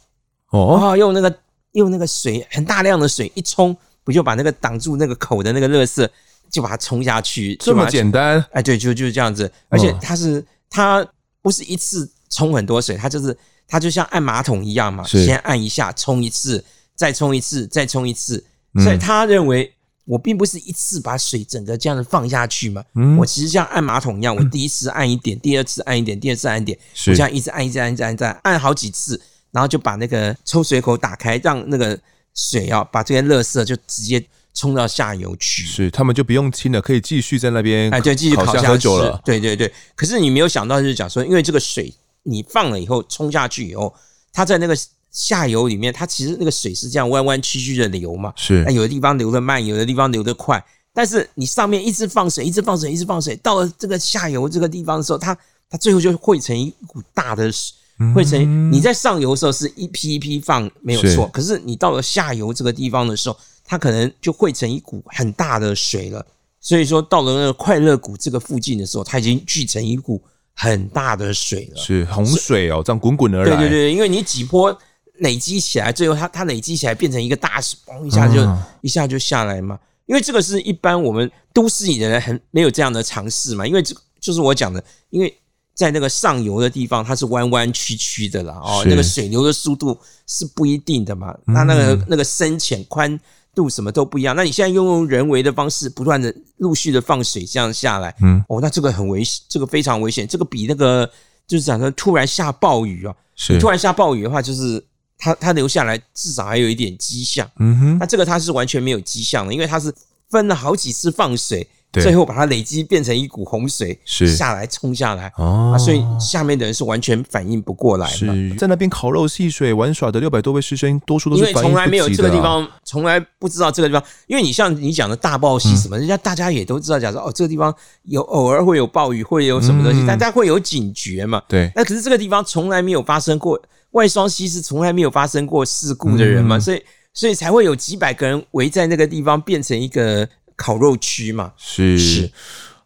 [0.52, 1.36] 哦，用那个
[1.72, 6.08] 用那个水很大量的水一冲，不就把那个挡住那个口的那个垃圾
[6.52, 7.56] 就把它冲下去？
[7.56, 8.46] 这么简单？
[8.52, 9.52] 哎，对，就就是这样子。
[9.70, 11.04] 而且他是他
[11.42, 13.36] 不是一次冲很多水，他就是
[13.68, 16.64] 他就像按马桶一样嘛，先按一下冲一次。
[16.96, 18.44] 再冲一次，再冲一次，
[18.84, 19.72] 所以他认为
[20.06, 22.84] 我并不是一次把水整个这样子放下去嘛。
[22.96, 26.78] 嗯，我其实像按马桶一样，我第一次按一点，第二次按一点，第二次按一点，
[27.08, 29.20] 我这样一直按，一直按，一直按，一直按，按好几次，
[29.52, 32.00] 然后就把那个抽水口打开，让那个
[32.34, 35.64] 水啊，把这些垃圾就直接冲到下游去。
[35.64, 39.20] 是，他们就不用清了，可以继续在那边哎，对，继续烤虾喝酒了。
[39.26, 43.94] 对对对，可是你没有想到就是讲说，因为这个水你放了以后冲下去以后，
[44.32, 44.78] 它在那个。
[45.16, 48.62] 下游里面，它其实那个水是这样弯弯曲曲的流嘛，是。
[48.66, 50.62] 那有的地方流得慢，有的地方流得快。
[50.94, 55.34] 但是你上面一直放水，一直放水，一直放水，到了这个下游这个地方的时候，它
[55.70, 57.74] 它最后就汇成一股大的水，
[58.14, 66.26] 汇成你在上游的时候是一批一批放没有错，可是你到了下游这个地方的时候，它可能就汇成一股很大的水了。
[66.60, 70.22] 所以说到了那个快乐谷这个附近的时候，它已经聚成一股
[70.54, 73.56] 很大的水了，是洪水哦，这样滚滚而来。
[73.56, 74.78] 对对对，因为你几波。
[75.20, 78.42] 累积起来，最后它它累积起来变成一个大石，嘣一下就
[78.82, 79.80] 一下就下来嘛。
[80.06, 83.66] 因为这个是一般我们都市里的人很没有这样的尝试嘛。
[83.66, 85.36] 因为这就是我讲的，因为
[85.74, 89.98] 在那个上游的地方，它是弯弯曲曲的啦，哦，那个水流的速度
[90.28, 91.36] 是不一定的嘛。
[91.48, 93.20] 它那个那个深浅宽
[93.56, 94.36] 度什么都不一样。
[94.36, 100.28] 那你现在用用人为的方式，不断的陆续的放水这样下来，嗯，哦，那这个很危险，这个非常危险。
[100.28, 101.10] 这个比那个
[101.48, 104.86] 就是讲说突然下暴雨啊，是突然下暴雨的话，就是。
[105.18, 109.94] 它它留下来至少还有一点迹象，嗯哼，那这个他是完全没有迹象的，因为他是
[110.30, 114.36] 分了好几次放水，最后把它累积变成一股洪水，是。
[114.36, 127.74] 下来冲下来哦，所以下面的人是完全反应不过来嘛，在那边烤肉戏水玩耍的六百多位师生，多数都是因为从来没有这个地方，从来不知道这个地方，因为你像你讲的大暴溪什么，人家大家也都知道，讲说哦，这个地方
[128.04, 133.58] 有偶尔会有暴雨，会有什么东西，大家会有警觉嘛，对，那可是这个地方从来没有发生过。
[133.96, 141.54] 外双溪是从来没有发生过事故的人嘛，嗯、所以所以才会有几百个人围在那个地方，变成一个烤肉区嘛。
[141.58, 142.32] 是是。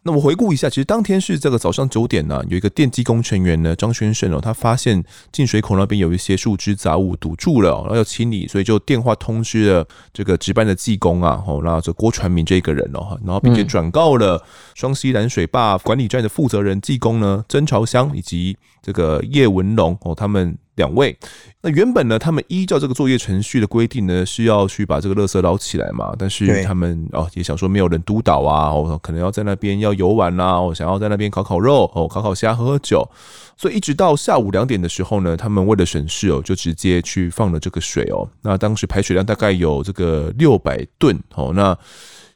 [0.02, 14.42] 那我回顾一下，其实当天是这个早上九点呢、啊，有一个电机工程员呢张先生哦，他发现进水口那边有一些树枝杂物堵住了，然后要清理，所以就电话通知了这个值班的技工啊，哦，然后这郭传明这个人哦，然后并且转告了
[14.74, 21.16] 双溪拦水坝管理站的负责人技工呢曾朝香以及这个叶文龙哦，他们两位。
[21.60, 26.14] 那原本呢，他们依照这个作业程序的规定呢，是要去把这个垃圾捞起来嘛。
[26.18, 33.08] 但是他们哦，也想说没有人督导啊，哦，可能要在那边要游玩啦，我想要在那边烤烤肉哦，烤烤虾，喝喝酒。
[33.56, 38.26] 所以一直到下午两点的时候呢，他们为了省事哦，就直接去放了这个水哦。
[38.42, 41.76] 那当时排水量大概有这个六百吨哦，那。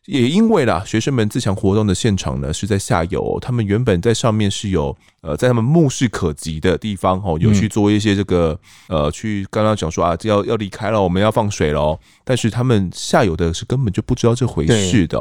[0.06, 11.98] 也因为啦，学生们自强活动的现场呢是在下游哦，他们原本在上面是有呃，在他们目视可及的地方哦，有去做一些这个呃，去刚刚讲说啊，要要离开了，我们要放水了。
[12.22, 15.18] 但是他们下游的是根本就不知道这回事的。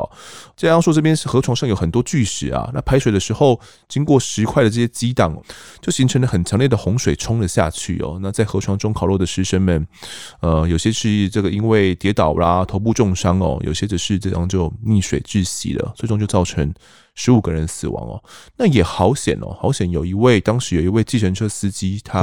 [0.58, 5.34] 这样说，这边是河床上有很多巨石啊，那排水的时候经过石块的这些激荡，
[5.82, 8.19] 就形成了很强烈的洪水冲了下去哦。
[8.22, 9.88] 那在河床中烤肉的师生们，
[10.41, 14.73] 呃，有些是这个因为跌倒啦，头部重伤哦，有些只是这样就。
[14.86, 16.74] 溺水窒息了，最终就造成
[17.16, 18.24] 十五个人死亡哦。
[18.58, 19.90] 那也好险哦，好险！
[19.90, 22.22] 有一位当时有一位计程车司机，他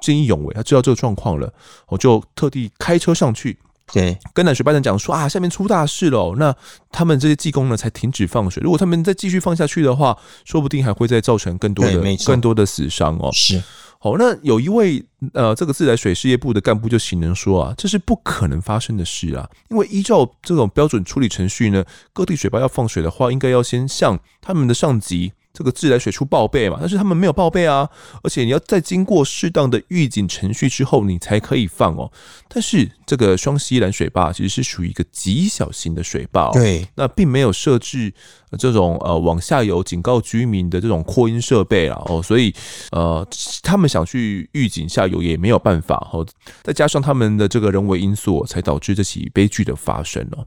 [0.00, 1.52] 见义勇为，他知道这个状况了，
[1.88, 3.58] 我就特地开车上去，
[3.92, 6.34] 对，跟南水班长讲说啊，下面出大事了。
[6.38, 6.54] 那
[6.90, 8.62] 他们这些技工呢，才停止放水。
[8.62, 13.30] 如果他们再继续放下去的话，说不定还会再造成更多的、更多的死伤哦。
[13.32, 13.62] 是。
[14.04, 25.32] 好，那有一位呃，这个自来水事业部的干部就形容说啊，这是不可能发生的事啊，因为依照这种标准处理程序呢，各地水坝要放水的话，应该要先向他们的上级。
[25.54, 27.88] 这个自来水处报备嘛，但是他们没有报备啊，
[28.24, 32.10] 而且你要再经过适当的预警程序之后，你才可以放哦。
[32.48, 38.12] 但是这个双溪蓝水坝其实是属于一个极小型的水坝，对，那并没有设置
[38.58, 42.52] 这种呃往下游警告居民的这种扩音设备啊，哦，所以
[42.90, 43.26] 呃
[43.62, 46.26] 他们想去预警下游也没有办法哦，
[46.64, 50.44] 再加上他们的这个人为因素，才导致这起悲剧的发生哦。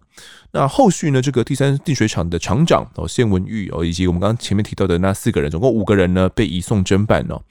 [0.52, 1.22] 那后续呢？
[1.22, 7.42] 这个第三净水厂的厂长哦，谢文玉哦，以及我们刚刚前面提到的那四个人，总共五个人呢，被移送侦办哦。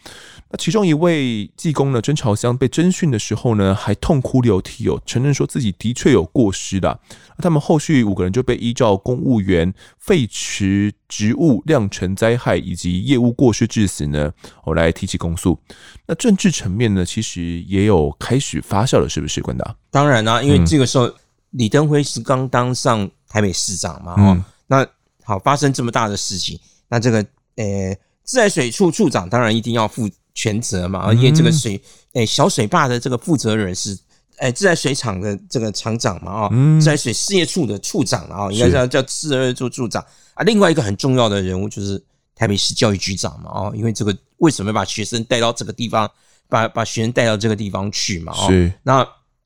[0.51, 6.99] 那其中一位技工呢，曾朝香被侦讯的时候呢，还痛哭流涕哦，承认说自己的确有过失的。
[7.37, 14.33] 那他们后续五个人就被依照公务员废弛职务酿成灾害以及业务过失致死呢，
[14.65, 15.59] 哦来提起公诉。
[16.07, 19.43] 那政治层面呢，其实也有开始发酵了，是不是？
[19.43, 19.77] 冠达？
[19.91, 21.13] 当然啦、因为这个时候。
[21.57, 24.13] 嗯李登辉是刚当上台北市长嘛？
[24.13, 24.87] 哦、嗯，那
[25.25, 27.25] 好，发生这么大的事情，那这个
[27.57, 31.11] 呃，自来水处处长当然一定要负全责嘛。
[31.15, 31.81] 因为这个水，
[32.13, 33.99] 诶，小水坝的这个负责人是，
[34.37, 36.31] 诶，自来水厂的这个厂长嘛？
[36.43, 40.45] 啊，自来水事业处的处长啊，应该叫叫自来水处处长啊。
[40.45, 43.51] 另外一个很重要的人物就是台北市教育局长嘛？
[43.51, 46.11] 哦，因为这个为什么把学生带到这个地方，
[46.51, 48.35] 把把学生带到这个地方去嘛？
[48.35, 48.47] 哦，
[48.83, 48.99] 那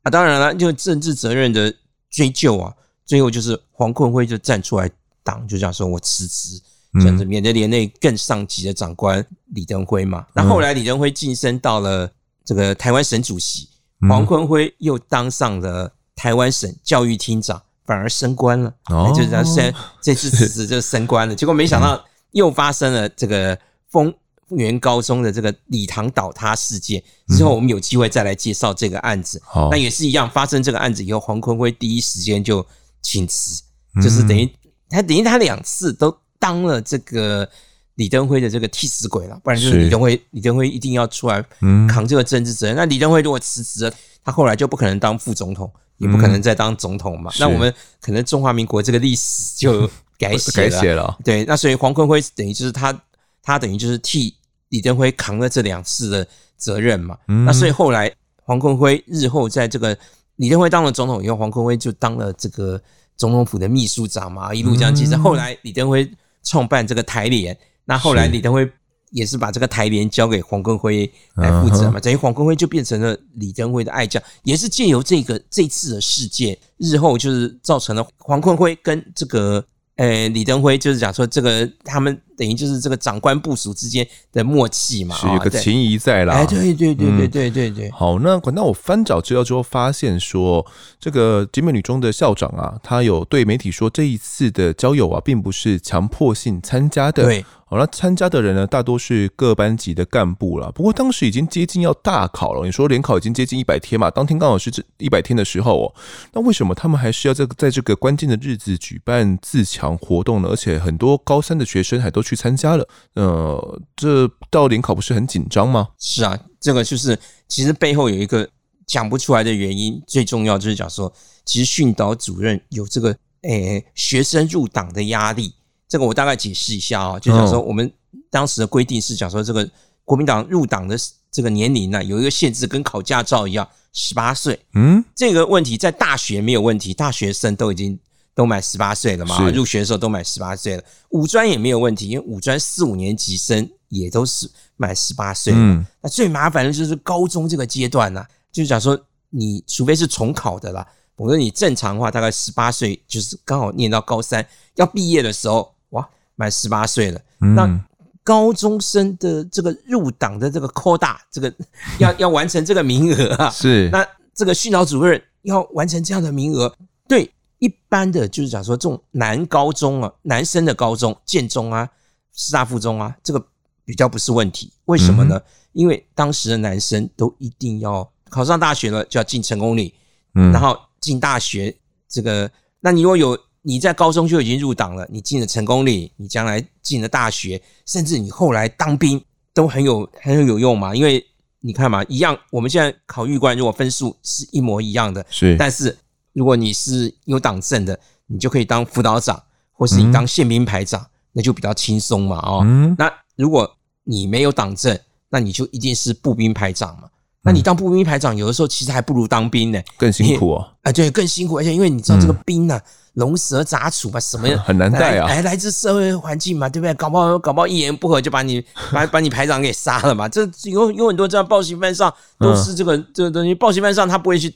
[0.02, 1.72] 啊，当然了，就政治责任的。
[2.10, 2.74] 追究啊，
[3.06, 4.90] 最后就是黄坤辉就站出来
[5.22, 6.60] 挡，就讲说我辞职，
[6.94, 10.26] 这样子免得连累更上级的长官李登辉嘛。
[10.34, 12.10] 那后来李登辉晋升到了
[12.44, 13.68] 这个台湾省主席，
[14.08, 18.74] 黄坤辉又当上了台湾省教育厅长，反而升官了。
[18.86, 21.34] 哦，就是他升这次辞职就升官了。
[21.36, 23.56] 结果没想到又发生了这个
[23.88, 24.12] 丰
[24.56, 29.40] 原高中的这个礼堂倒塌事件之后，我们有机会再来介绍这个案子。
[29.70, 32.66] 那也是一样，发生这个案子以后，黄坤辉第一时间就
[33.00, 33.62] 请辞，
[34.02, 34.50] 就是等于
[34.88, 37.48] 他等于他两次都当了这个
[37.94, 39.40] 李登辉的这个替死鬼了。
[39.44, 41.40] 不然就是李登辉，李登辉一定要出来
[41.88, 42.74] 扛这个政治责任。
[42.74, 47.30] 那李登辉如果辞职了，他后来就不可能当副总统，也不可能再当总统嘛。
[47.38, 50.70] 那我们可能中华民国这个历史就 改写了。
[50.70, 51.18] 改写了。
[51.24, 53.00] 对，那所以黄坤辉等于就是他，
[53.42, 54.34] 他等于就是替。
[54.70, 58.10] 李登辉扛了这两次的责任嘛，嗯、那所以后来
[58.42, 59.96] 黄坤辉日后在这个
[60.36, 62.80] 李登辉当了总统以后，黄坤辉就当了这个
[63.16, 66.10] 总统府的秘书长嘛，一路这样其实后来李登辉
[66.42, 68.70] 创办这个台联，那后来李登辉
[69.10, 79.64] 也是把这个台联交给黄坤辉来负责嘛，等于黄坤辉就变成了李登辉的爱将，也是借由这个这次的事件，日后就是造成了黄坤辉跟这个。
[79.96, 86.32] 呃，李登辉就是讲说，这个他们等于就是这个长官部署之间的默契嘛，是有个情谊在啦。
[86.32, 87.90] 哎，对对对对对对对。
[87.90, 90.64] 好，那管到我翻找资料之后，发现说，
[90.98, 97.24] 这个集美女中的校长啊，他有对媒体说，这一次的交友啊，并不是强迫性参加的。
[97.24, 97.44] 对。
[97.66, 100.72] 好，那参加的人呢，大多是各班级的干部了。
[100.72, 105.94] 不过当时已经接近要大考了，你说联考已经接近一百天嘛，当天刚好是这一百天的时候哦。
[106.32, 110.48] 那为什么他们还是要在在这个关键的日子举办自强活动呢？
[110.48, 112.88] 而且很多高三的学生还都去参加了。
[113.14, 115.88] 呃，这到联考不是很紧张吗？
[115.98, 117.18] 是啊，这个就是
[117.48, 118.48] 其实背后有一个
[118.86, 120.02] 讲不出来的原因。
[120.06, 121.12] 最重要就是讲说，
[121.44, 123.10] 其实训导主任有这个
[123.42, 125.54] 诶、欸、学生入党的压力。
[125.88, 127.92] 这个我大概解释一下啊，就讲说我们
[128.30, 129.68] 当时的规定是讲说，这个
[130.04, 130.96] 国民党入党的
[131.32, 134.58] 这个年龄呢，有一个限制，跟考驾照一样，十八岁。
[134.74, 137.98] 嗯，这个问题在大学没有问题，大学生都已经
[138.40, 140.82] 都满十八岁了嘛，入学的时候都满十八岁了。
[141.10, 145.52] 五专也没有问题，因为五专四五年级生也都是满十八岁。
[145.54, 157.20] 嗯，那最麻烦的就是高中这个阶段呢、啊，就是讲说，你除非是重考的啦，否则你正常的话，大概十八岁就是刚好念到高三要毕业的时候，哇，满十八岁了。
[157.42, 157.84] 嗯、那
[158.24, 161.52] 高中生的这个入党的这个 quota，这个
[162.00, 164.02] 要要完成这个名额啊， 是那
[164.34, 166.74] 这个训导主任要完成这样的名额，
[167.06, 167.30] 对
[167.60, 171.88] 一般的就是讲说这种男高中啊，男生的高中，建中啊、
[172.34, 173.46] 师大附中啊，这个
[173.84, 174.72] 比较不是问题。
[174.86, 175.36] 为什么呢？
[175.36, 175.44] 嗯、
[175.74, 179.94] 因为当时的男生都一定要考上大学了，就要进成功里，
[180.34, 181.72] 嗯，然后进大学，
[182.08, 182.50] 这个
[182.80, 183.38] 那你如果有。
[183.62, 190.96] 你在高中就已经入党了，你进了成功里，你将来进了大学，甚至你后来当兵都很有很有有用嘛。
[190.96, 191.22] 因为
[191.60, 195.94] 你看嘛，一样，我们现在考预官，如果分数是一模一样的，是，但是
[196.32, 202.36] 如果你是有党证的，你就可以当辅导长，或是你当宪兵排长，嗯、那就比较轻松嘛。
[202.38, 203.70] 哦，嗯、那如果
[204.04, 207.08] 你没有党证，那你就一定是步兵排长嘛。
[207.42, 210.68] 那你当步兵排长，有的时候其实还不如当兵呢，更辛苦哦。
[210.82, 212.78] 啊，对，更辛苦，而且因为你知道这个兵呢、啊。
[212.78, 215.26] 嗯龙蛇杂处嘛，什么 很难带啊！
[215.28, 216.94] 来来自社会环境嘛，对不对？
[216.94, 220.28] 搞不好搞不好一言不合就把你 把把你排长给杀了嘛。
[220.28, 224.54] 这有有很多这样报信班上都是这个这个东西，报信班上他不会去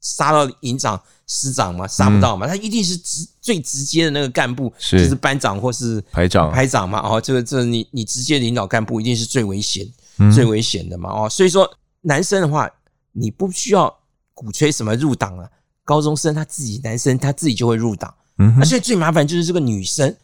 [0.00, 7.00] 杀到营长师长嘛，杀不到嘛，他一定是直最直接的那个干部，就是班长或是排长排长嘛。
[7.00, 9.86] 哦，这个这个你你直接领导干部一定是最危险
[10.34, 11.10] 最危险的嘛。
[11.10, 11.68] 哦，所以说
[12.02, 12.70] 男生的话，
[13.12, 13.92] 你不需要
[14.34, 15.48] 鼓吹什么入党啊。
[15.84, 18.12] 高中生他自己，男生他自己就会入党，
[18.58, 20.14] 而且最麻烦就是这个女生，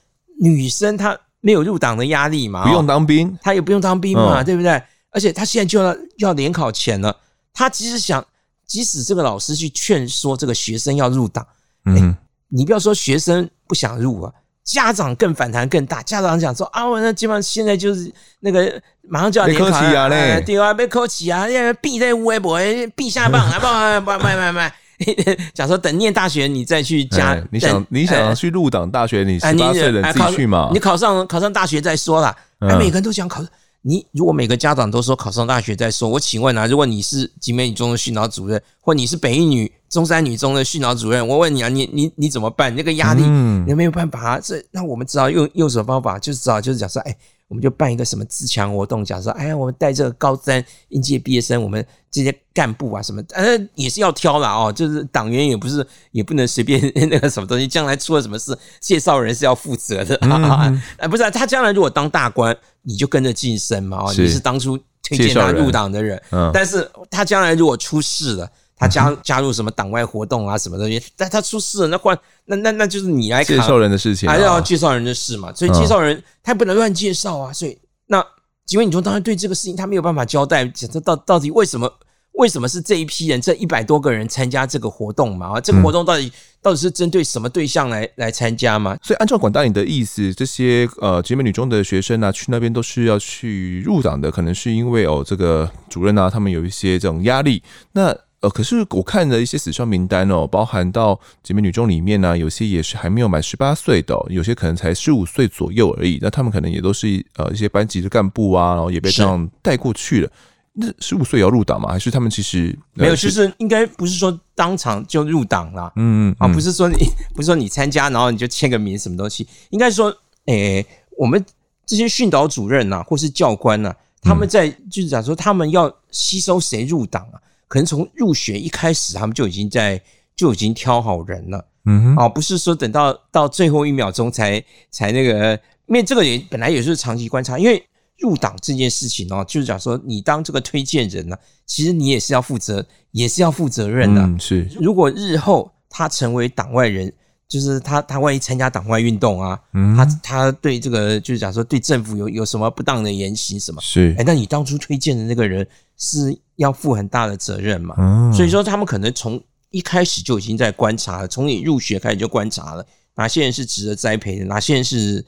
[0.41, 4.83] 女生她没有入党的压力嘛，不用当兵，她也不用当兵嘛，对不对？
[5.11, 7.15] 而且她现在就要要联考前了，
[7.53, 8.25] 她其实想，
[8.67, 11.47] 即使这个老师去劝说这个学生要入党，
[11.85, 12.17] 嗯，
[12.49, 14.33] 你不要说学生不想入啊，
[14.65, 19.67] 家长更反弹更大，家长讲说啊，我那基本上现在就是那个马上就要联考
[20.09, 22.59] 了，对啊，被扣起啊，因为闭在微博，
[22.97, 23.47] 避下棒，
[24.01, 24.75] 不不不不不。
[25.55, 27.43] 假说等念大学，你再去加。
[27.51, 30.71] 你想你想去入党大学，你十八岁的自己去嘛？
[30.73, 32.35] 你考上考上大学再说啦。
[32.79, 33.45] 每个人都想考。
[33.83, 42.75] 你如果每个家长都说考上大学再说，我请问啊，如果你是集美女中的训导主任，或你是北一女中山女中的训导主任，我问你啊，你你你怎么办？
[42.77, 43.23] 那个压力，
[43.67, 44.39] 你没有办法。
[44.39, 46.19] 这那我们只好用用什么方法？
[46.19, 47.17] 就是只好就是讲说，哎。
[47.51, 56.81] 我们就办一个什么自强活动，假设哎呀，我们带这个高三应届毕业生，我们这些干部啊什么，呃，也是要挑了哦，就是党员也不是也不能随便
[57.11, 60.73] 那个什么东西，将来出了什么事，介绍人是要负责的，啊，
[61.11, 66.23] 不是、啊，他将来如果当大官，你就跟着晋升嘛，哦，你是当初推荐他入党的人，人。
[66.31, 68.49] 嗯、但是他将来如果出事了。
[68.81, 71.01] 他加加入什么党外活动啊，什么东西？
[71.17, 75.53] 但他出事了，那换那那那就是你来介绍人的事情，还是要介绍人的事嘛？
[75.55, 77.53] 所以介绍人他不能乱介绍啊。
[77.53, 78.25] 所以那
[78.65, 81.89] 几位，你说当然对这个事情他没有办法交代，讲这到到底为什么？
[82.35, 85.59] 为什么是这一批人，这一百多个人参加这个活动嘛？
[85.59, 88.97] 啊，这个活动到底到底是针对什么对象来来参加嘛？
[89.03, 97.63] 所以按照管大你的意思，这些呃集美女中的学生啊，去那边都是要去入党的，可能是因为哦这个主任啊，他们有一些这种压力。
[97.93, 106.19] 那呃，可是我看了一些死伤名单哦，包含到姐妹女中里面呢，有些也是还没有满十八岁的，有些可能才十五岁左右而已。
[106.23, 110.31] 那他们可能也都是呃一些班级的干部啊，然后也被这样带过去了。
[110.73, 111.91] 那十五岁也要入党吗？
[111.91, 113.15] 还是他们其实没有？
[113.15, 116.97] 就是应该不是说当场就入党啦，嗯啊，不是说你
[117.35, 119.47] 不是说你参加，然后你就签个名什么东西？
[119.69, 120.17] 应该说，
[120.47, 120.87] 诶，
[121.19, 121.45] 我们
[121.85, 127.37] 这些训导主任呐，或是教官呐，他们在就是讲说，他们要吸收谁入党啊？
[127.71, 130.03] 可能从入学一开始，他们就已经在
[130.35, 134.61] 就已经挑好人了，嗯哼，啊，不是说等到到最后一秒钟才
[134.91, 135.55] 才那个，
[135.87, 137.81] 因为这个也本来也是长期观察，因为
[138.19, 144.69] 入党这件事情哦，就是讲说你当这个推荐人呢，其实你也是要负责，也是要负责任的，是。
[144.81, 147.13] 如果日后他成为党外人。
[147.51, 155.67] 就是他，他万一参加党外运动啊，嗯、他他对这个就是讲说对政府有有什么不当的言行什么，是，哎，那你当初推荐的那个人
[155.99, 157.95] 是要负很大的责任嘛？
[157.99, 162.87] 嗯、所以说他们可能从一开始就已经在观察了，从你入学开始就观察了，
[163.17, 165.25] 哪些人是值得栽培的，哪些人是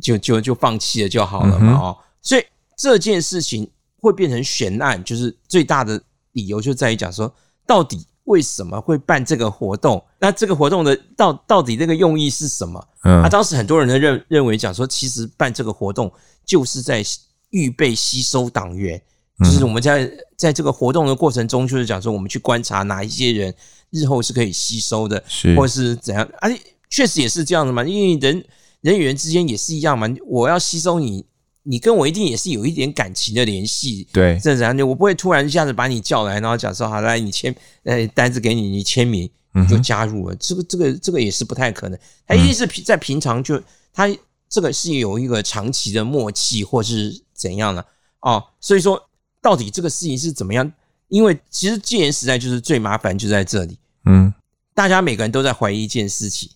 [0.00, 1.72] 就就就放弃了就好了嘛？
[1.72, 2.44] 哦、嗯，所以
[2.76, 3.70] 这件事情
[4.00, 7.32] 会变成悬案，就是最大的理由就在于讲说
[7.66, 8.06] 到底。
[8.26, 10.04] 为什么会办这个活动？
[10.18, 12.88] 那这个活动的到到底这个用意是什么？
[13.04, 16.12] 嗯，啊，当时很多人都认认为讲说，其实办这个活动
[16.44, 17.04] 就是在
[17.50, 19.00] 预备吸收党员，
[19.44, 23.54] 就是我们在在这个活动的过程中，就是讲说我们去观察哪一些人
[23.90, 28.44] 日后是可以吸收的，是或者是怎样，而且确实也是这样的嘛，因为人
[28.80, 31.24] 人与人之间也是一样嘛，我要吸收你。
[31.68, 41.98] 你跟我一定也是有一点感情的联系，对，这样就，我不会突然一下子把你叫来，然后讲说好来，你签，呃，单子给你，你签名你就加入了，嗯、这个这个这个也是不太可能。
[42.24, 43.60] 他一定是在平常就
[43.92, 44.08] 他
[44.48, 47.84] 这个是有一个长期的默契，或是怎样的
[48.20, 48.40] 哦。
[48.60, 49.05] 所以说，
[49.46, 50.72] 到底这个事情是怎么样？
[51.06, 54.34] 因为其实戒严时代就是最麻烦就在这里，嗯，
[54.74, 56.50] 大家每个人都在怀疑一件事情，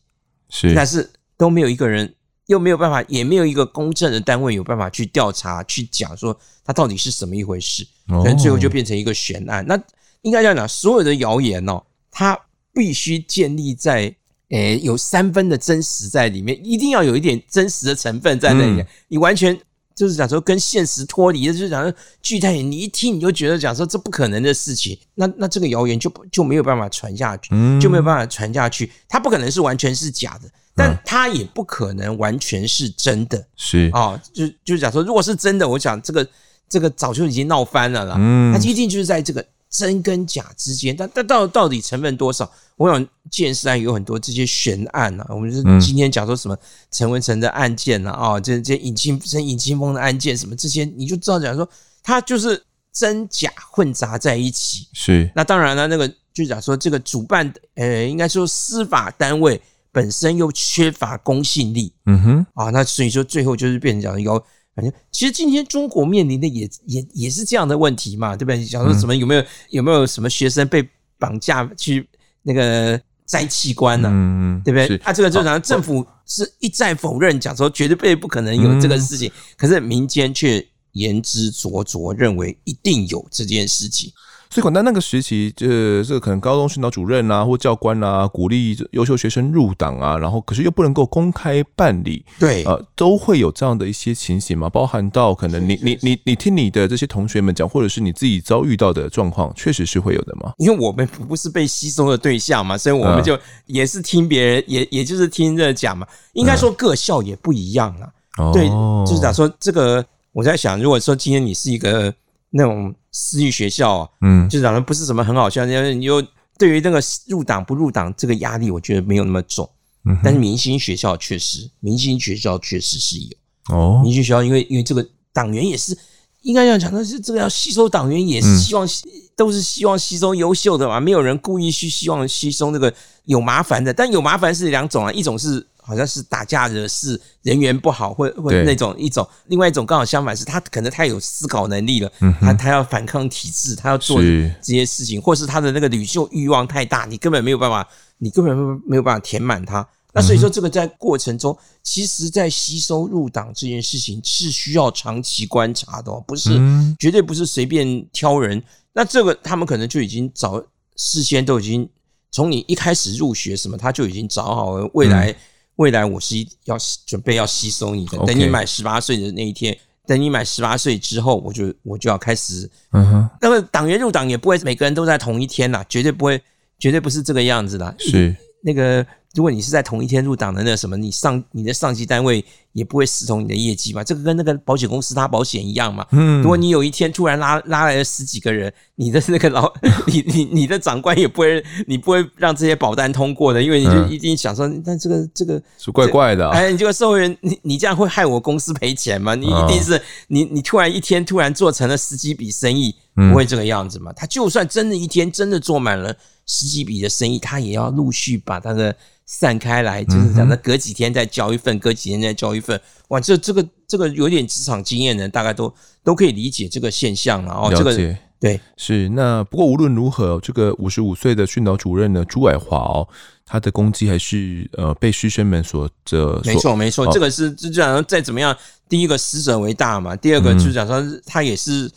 [0.49, 2.13] 是，但是都没有一个人。
[2.47, 9.65] 又没有办法，也没有一个公正的单位有办法去调查、去讲说它到底是什么一回事，可能最后就变成一个悬案。
[9.69, 9.81] 那
[10.23, 11.81] 应该这样讲，所有的谣言哦，
[12.11, 12.37] 它
[12.73, 14.13] 必须建立在
[14.49, 18.85] 诶有三分的真实在里面，一定要有一点真实的成分在那里面。
[19.07, 19.57] 你完全
[20.01, 21.93] 就是讲说跟现实脱离的，就是讲说
[22.23, 30.49] 巨太，你一听你就觉得讲说这不可能的事情，那那这个谣言就就没有办法传下去，就没有办法传下去，它不可能是完全是假的。
[30.75, 36.27] 但它也不可能完全是真的，是啊，就就是讲说，如果是真的，我想这个
[36.67, 38.15] 这个早就已经闹翻了啦。
[38.19, 42.51] 嗯，它一定就是在这个真跟假之间，但但到到底成分多少？
[42.77, 46.57] 我想鉴识案有很多这些悬案呐，我们是今天讲说什么
[46.91, 51.69] 陈文成的案件呐，啊，这这尹清陈、尹清峰的案件什么这些，你就知道讲说，
[52.03, 52.63] 他就是
[52.93, 54.89] 真假混杂在一起。
[54.93, 59.61] 是，那当然了，那个就讲说这个主办，呃，应该说司法单位。
[59.93, 64.41] 本身又缺乏公信力，嗯哼，啊，那所以说最后就是变成讲有，
[64.75, 68.65] 反正其实今天中国面临的也也也是这样的问题嘛，对不对？
[68.65, 72.09] 讲说什么有没有有没有什么学生被绑架去
[72.43, 74.09] 那个摘器官呢？
[74.13, 74.97] 嗯，对不对？
[74.99, 84.13] 他这个就讲政府是一再否认，讲说绝对不可能有这个事情，可是民间却言之凿凿，认为一定有这件事情。
[84.53, 94.69] 所以，管他那个时期，这这个可能高中训导主任啊，或教官啊，鼓励优秀学生入党啊，然后可是又不能够公开办理，对，呃，都会有这样的一些情形嘛。
[94.69, 100.53] 包含到可能你你你你听你的这些同学们讲，或者是你自己遭遇到的状况，确实是会有的嘛。
[100.59, 106.05] 因为我们不是被吸收的对象嘛，所以我们就也是听别人，也也就是听着讲嘛。
[106.33, 108.67] 应该说各校也不一样了，对，
[109.07, 112.13] 就是讲说这个，我在想，如果说今天你是一个。
[112.51, 116.23] 那种私立学校啊，嗯，就长得不是什么很好笑，因为你又
[116.59, 119.69] 对于那个入党不入党这个压力，我觉得没有那么重。
[120.05, 123.37] 嗯，但是明星学校确实，明星学校确实是有
[123.75, 124.01] 哦。
[124.03, 125.97] 明星学校因为因为这个党员也是
[126.43, 128.89] 应该要讲的是这个要吸收党员也是希望
[129.37, 132.93] 都是希望吸收优秀的嘛，没有人故意去希望吸收那个
[133.25, 135.67] 有麻烦的，但有麻烦是两种啊，一种是。
[135.83, 147.87] 好像是打架惹事，人缘不好，或或那种一种，另外一种刚好相反，是他可能太有思考能力了，他他要反抗体制，他要做这些事情，或是他的那个领袖欲望太大，你根本没有办法，
[148.19, 148.57] 你根本
[148.87, 149.87] 没有办法填满他。
[150.13, 156.51] 那所以说，这个在过程中，其实在吸收入党这件事情是需要长期观察的，不是
[156.99, 158.61] 绝对不是随便挑人。
[158.93, 160.61] 那这个他们可能就已经早
[160.97, 161.89] 事先都已经
[162.33, 165.35] 从你一开始入学什么，他就已经找好了未来。
[165.81, 166.77] 未来我是要
[167.07, 169.75] 准备要吸收你的，等你满十八岁的那一天，
[170.07, 172.71] 等你满十八岁之后，我就我就要开始。
[172.93, 176.39] 嗯哼，那么党员入党也不会每个人都在同一天啦，绝对不会，
[176.79, 177.95] 绝对不是这个样子的。
[177.99, 179.07] 是那个。
[179.35, 184.03] 如果你是在同一天入党的那什么，你上你的上级单位也不会视同你的业绩嘛？
[184.03, 186.05] 这个跟那个保险公司拉保险一样嘛？
[186.11, 189.73] 嗯，如果你有一天突然拉拉来了十几个人，你的那个老
[190.09, 196.49] 你你你的长官也不会，你不会让这些保单通过的，因为你就一定想说，但这个这个是怪怪的。
[196.51, 199.37] 哎，你这个社会人，你你这样会害我公司赔钱吗？
[199.37, 204.13] 你一定是你你突然一天突然做成了十几笔生意，不会这个样子嘛？
[204.13, 206.17] 他就算真的一天真的做满了
[206.51, 208.97] 十几笔的生意，他也要陆续把他的。
[209.33, 212.81] 散开来，就是讲的隔几天再交一份，隔几天再交一份。
[213.11, 215.73] 哇，这这个这个有点职场经验的，大概都
[216.03, 217.53] 都可以理解这个现象了。
[217.53, 217.95] 哦，这个
[218.41, 223.07] 对是那不过无论如何，这个五十五岁的训导主任呢，朱爱华哦，
[223.47, 228.57] 他的攻击还是呃被师生们所这没错没错，哦、这个是就讲再怎么样，
[228.89, 231.89] 第一个死者为大嘛，第二个就是讲说他也是。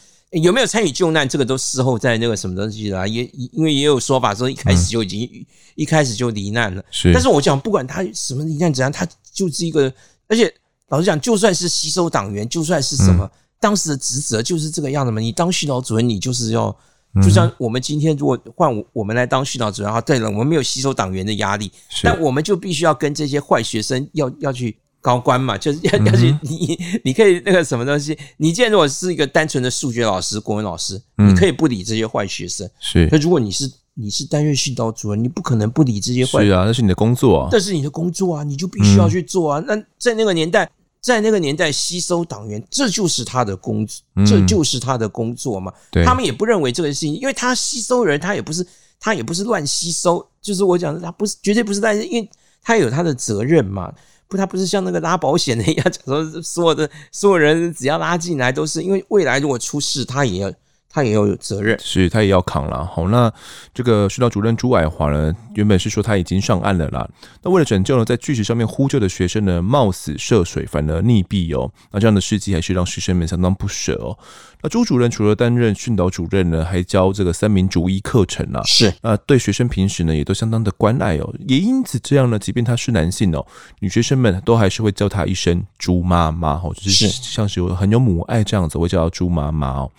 [0.41, 1.29] 有没有参与救难？
[1.29, 6.83] 这个都事后在那个什么东西啦，也因为也有说法说一开始就已经、嗯、一开始就罹难了。
[6.89, 9.93] 是，但是我讲不管他什么罹难怎样，他就是一个，
[10.27, 10.51] 而且
[10.89, 15.21] 老实讲，就算是吸收党员，就算是什么，嗯、当时的职责就是这个样子嘛。
[15.21, 16.75] 你当训导主任，你就是要，
[17.21, 21.71] 就像我们今天如果换我我们来当训导主任啊，对了，我们没有吸收党员的压力，
[22.01, 32.67] 但我们就必须要跟这些坏学生要要去高官嘛，就是要要去你你可以那个什么东西，你既然如果是一个单纯的数学老师、国文老师，你可以不理这些坏学生。
[32.79, 36.43] 是，那如果你是你是担任训导主任，你不可能不理这些坏。
[36.43, 39.63] 是啊，那是你的工作啊，那是你的工作啊，你就必须要去做啊。
[39.67, 40.67] 那在那个年代。
[41.03, 45.69] 在那个年代吸收党员，这就是他的工作，这就是他的工作嘛。
[45.91, 48.65] 对，他们也不认为这个事情，因为他吸收人，他也不是
[49.01, 52.29] 他也不是乱吸收，就是我讲的，他不是绝对不是乱，因为
[52.61, 53.93] 他有他的责任嘛。
[54.27, 60.51] 不，他不是像那个拉保险的一样，讲说所有的所有人只要拉进来都是因为未来如果出事，他也要。
[60.93, 62.85] 他也要有责任，是他也要扛了。
[62.85, 63.33] 好，那
[63.73, 67.09] 这个训导主任朱爱华呢，原本是说他已经上岸了啦。
[67.41, 71.71] 那为了拯救呢，在巨石上面呼救的学生呢，冒死涉水，反而溺毙哦。
[71.91, 74.15] 那这样的事迹还是让师生们相当不舍哦。
[74.61, 78.61] 那朱主任除了担任训导主任呢，还教这个三民主义课程啊。
[78.63, 81.33] 是啊，对学生平时呢也都相当的关爱哦。
[81.47, 83.43] 也因此这样呢，即便他是男性哦，
[83.79, 89.91] 女学生们都还是会叫他一声朱妈妈哦，就是像是有很有母爱这样子，会叫他朱妈妈哦。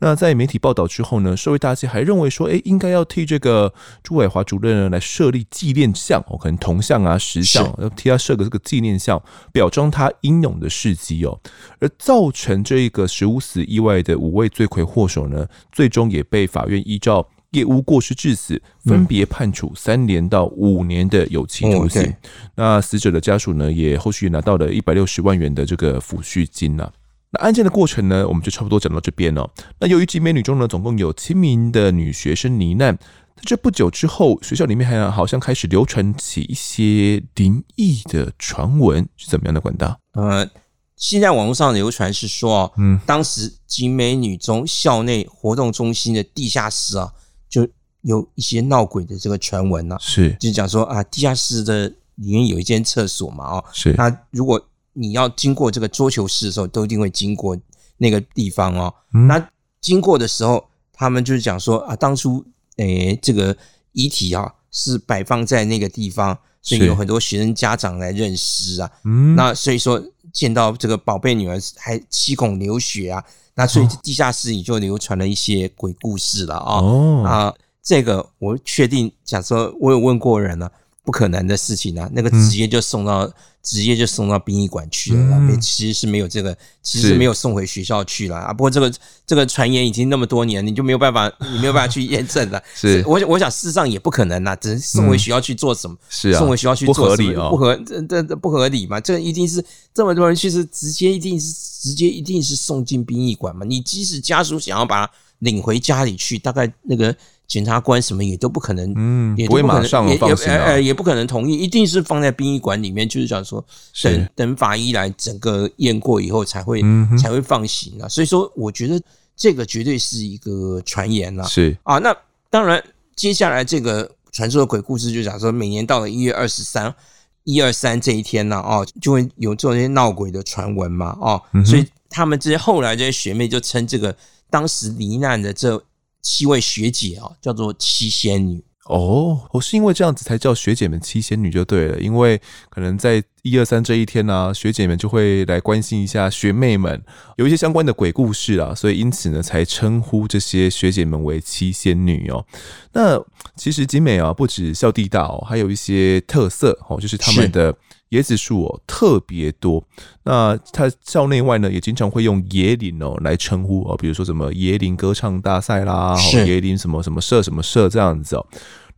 [0.00, 3.72] 那在媒体报道之后呢，社会大气还认为说，诶，应该要替这个
[4.02, 9.22] 朱伟华主任呢来设立纪念像哦，可能铜像啊、石像，要替他设个这个纪念像，
[9.52, 11.38] 表彰他英勇的事迹哦。
[11.78, 22.14] 而造成这一个十五死意外的五位罪魁祸首呢，最终也被法院依照业务过失致死，分别判处三年到五年的有期徒刑。
[22.54, 26.90] 那死者的家属呢，也后续拿到了一百六十万元的这个抚恤金呐。
[27.32, 29.48] 那案件的过程呢，我们就差不多讲到这边了。
[29.78, 32.96] 那由于集美女中呢，总共有七名的女学生罹难，
[33.36, 39.96] 在这不久之后，学校里面还好像开始流传起一些灵异的传闻，是怎么样的管道？
[40.14, 40.48] 呃，
[40.96, 47.12] 现在网络上流传是说，嗯，当时集美女中校内活动中心的地下室啊，
[47.48, 47.68] 就
[48.00, 54.60] 有一些闹鬼的这个传闻呢，是，就讲说啊，地下室的里面有一间厕所嘛，哦，是，那如果
[54.92, 57.56] 你要经过这个桌球室的时候，都一定会经过
[57.98, 58.92] 那个地方哦。
[59.14, 59.48] 嗯、那
[59.80, 62.44] 经过的时候，他们就是讲说啊，当初
[62.76, 63.56] 诶、欸，这个
[63.92, 68.90] 遗体啊是摆放在那个地方，所以有很多学生家长来认尸啊。
[69.04, 73.24] 嗯，那所以说见到这个宝贝女儿还七孔流血啊，
[73.54, 76.80] 那所以地下室里就流传了一些鬼故事了啊。
[76.80, 80.72] 哦，啊，这个我确定，假设我有问过人了、啊。
[81.10, 82.08] 不可能的事情啊！
[82.12, 83.32] 那个直接就送到，嗯、
[83.64, 85.38] 直接就送到殡仪馆去了。
[85.40, 88.52] 嗯、其实是没有这个，其实是没有送回学校去了啊。
[88.52, 88.92] 不过这个
[89.26, 92.62] 这个传言已经那么多年，你就没有办法， 你没有办法去验证了。
[92.76, 95.96] 是，我我想事实上也不可能啦，只是送回学校去做什么？
[96.08, 97.06] 是啊，送回学校去做什么？
[97.16, 99.00] 不合理哦，不合这这这不合理嘛？
[99.00, 101.52] 这一定是这么多人去，是直接一定是
[101.82, 103.66] 直接一定是送进殡仪馆嘛？
[103.66, 107.14] 你即使家属想要把他领回家里去，大概那个。
[107.50, 113.60] 检察官什么也都不可能，嗯，也不会马上放心，呃，也不可能同意，一定是放在殡仪馆里面，就是讲说，
[114.04, 116.80] 等等法医来整个验过以后才会
[117.20, 118.08] 才会放行啊。
[118.08, 119.02] 所以说，我觉得
[119.36, 121.98] 这个绝对是一个传言了，是啊。
[121.98, 122.16] 那
[122.50, 122.80] 当然，
[123.16, 126.94] 接下来这个传说的鬼故事就讲说，每年到了一月二十三、
[127.42, 134.14] 一二三这一天呢，哦，就会有这些闹鬼的传闻嘛，哦，所以他们这些后来这些学妹就称这个
[134.50, 135.82] 当时罹难的这。
[136.22, 142.38] 七位学姐啊，叫做七仙女哦，我是因为这样子才叫学姐们七仙女就对了，因为
[142.68, 147.02] 可能在一二三这一天呢、啊，学姐们就会来关心一下学妹们，
[147.36, 152.44] 有一些相关的鬼故事啊，所以因此呢，才称呼这些学姐们为七仙女哦。
[152.92, 153.18] 那
[153.56, 157.74] 其实集美啊，不止校地大哦，还有一些特色哦，就是他们的。
[158.10, 159.82] 椰子树哦特别多，
[160.24, 168.46] 那它校内外呢也经常会用椰林哦来称呼哦，比如说什么椰林歌唱大赛啦，椰林什么什么社什么社这样子哦。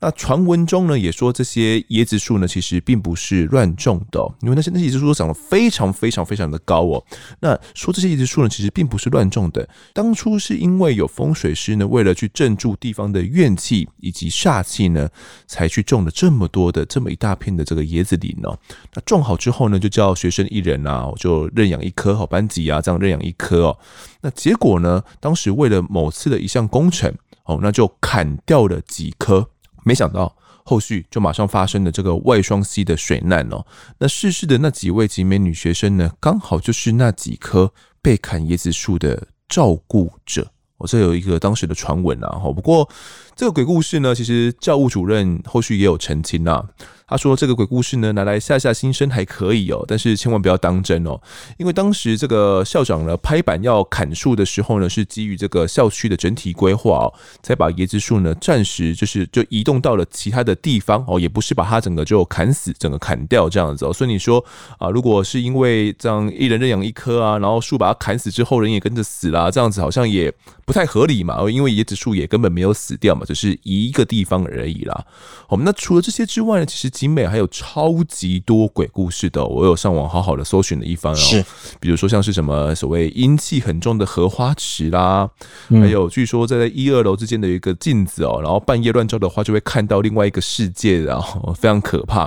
[0.03, 7.05] 那传闻中呢，也说这些椰子树呢，其实并不是乱种的，因为那些那些椰子树都长得非常非常非常的高哦。
[7.39, 15.09] 那说这些椰子树呢，其实并不是乱种的，当初是因为有风水师呢，为了去镇住地方的怨气以及煞气呢，
[15.47, 18.59] 才去种了这么多的这么一大片的这个椰子林哦。
[18.95, 23.79] 那种好之后呢，就叫学生一人啊，就认养一棵好班级啊，这样认养一棵哦。
[24.23, 29.49] 那结果呢，当时为了某次的一项工程哦，那就砍掉了几棵。
[29.85, 33.65] 没想到后续就马上发生了这个外双溪的水难哦。
[33.99, 40.51] 那逝世的那几位集美女学生呢，刚好就是那几棵被砍椰子树的照顾者。
[40.79, 42.41] 我这有一个当时的传闻啊。
[42.55, 42.89] 不过
[43.37, 46.65] 这个鬼故事呢，其实教务主任后续也有澄清啊。
[47.13, 51.21] 他说这个鬼故事呢，拿来吓吓新生还可以哦，但是千万不要当真哦，
[51.59, 63.93] 因为当时这个校长呢拍板要砍树的时候呢，是基于这个校区的整体规划哦，才把椰子树呢暂时就是就移动到了其他的地方哦，也不是把它整个就砍死，整个砍掉这样子哦。
[63.93, 64.43] 所以你说
[64.79, 70.33] 啊，如果是因为这样一人认养一棵啊，然后树把它砍死之后，人也跟着死了，这样子好像也
[70.65, 71.43] 不太合理嘛。
[71.51, 75.05] 因为椰子树也根本没有死掉嘛，只是一个地方而已啦。
[75.47, 79.45] 好，那除了这些之外呢，其实景美还有超级多鬼故事的。
[79.45, 81.45] 我有上网好好的搜寻了一番哦，是，
[81.81, 85.29] 比如说像是什么所谓阴气很重的荷花池啦，
[85.69, 92.23] 还有据说在一二楼之间的一个镜子哦，然后半夜乱照的话就会看到另外一个世界，然 后非常可怕。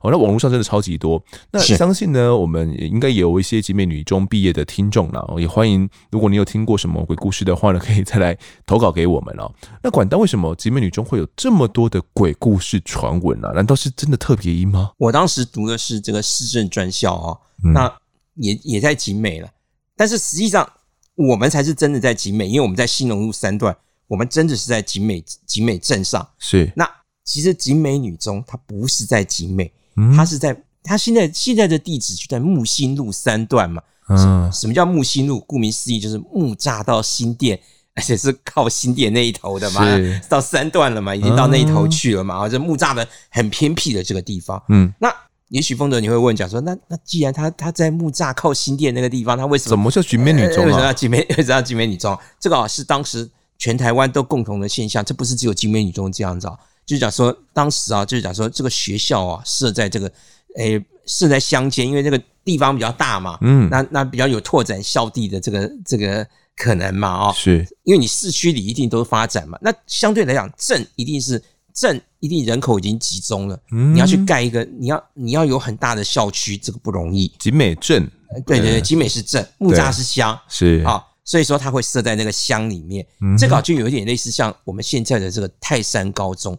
[0.00, 1.20] 哦，那网络上真的超级多。
[1.50, 9.50] 那相信呢，我们也应该也有一些集美女中毕业的听众了，也欢迎，如果你有听过什么鬼故事的话呢，可以再来投稿给我们哦。
[9.82, 13.50] 那管道为什么集美女中会有这么多的鬼故事传闻呢？
[13.56, 14.92] 难道是真的特别音吗？
[14.98, 17.38] 我当时读的是这个市政专校啊，
[17.74, 17.92] 那
[18.34, 19.50] 也也在景美了，
[19.96, 20.70] 但是实际上
[21.16, 26.28] 我们才是真的在景美，因为我们在新农路三段，我们真的是在景美景美镇上。
[26.38, 26.88] 是，那
[27.24, 29.72] 其实景美女中它不是在景美，
[30.14, 33.82] 它是在它现在现在的地址就在木星路三段嘛。
[34.08, 35.40] 嗯，什么叫木星路？
[35.40, 37.60] 顾名思义就是木栅到新店。
[38.00, 39.84] 而且是靠新店那一头的嘛，
[40.26, 42.34] 到三段了嘛，已经到那一头去了嘛。
[42.34, 44.60] 啊，这木栅的很偏僻的这个地方。
[44.70, 45.14] 嗯，那
[45.48, 50.66] 也许丰德你会问讲说，那那既然他他在木栅靠新店那个地方，他为什么怎么叫景美女中啊？
[50.66, 51.18] 为什么要景美？
[51.36, 52.18] 为什么要景美女中？
[52.40, 53.28] 这个啊是当时
[53.58, 56.56] 全台湾都共同的现象，这不是只有景美女中这样子啊。
[56.86, 60.10] 就是讲说当时啊，就是讲说这个学校啊设在这个
[60.56, 63.36] 诶设在乡间，因为这个地方比较大嘛。
[63.42, 66.26] 嗯，那那比较有拓展校地的这个这个。
[66.60, 67.28] 可能嘛？
[67.28, 69.58] 哦，是因为你市区里一定都是发展嘛。
[69.62, 71.42] 那相对来讲，镇一定是
[71.72, 73.58] 镇，一定人口已经集中了。
[73.72, 77.32] 嗯，你要去盖一个，你要你要有很大的校区，这个不容易。
[77.38, 78.06] 集美镇，
[78.46, 83.06] 对对对，集美是镇，木栅是乡，是啊，所以说它会设在那个乡里面。
[83.38, 86.58] 这个就有一点类似像我们现在的这个泰山高中。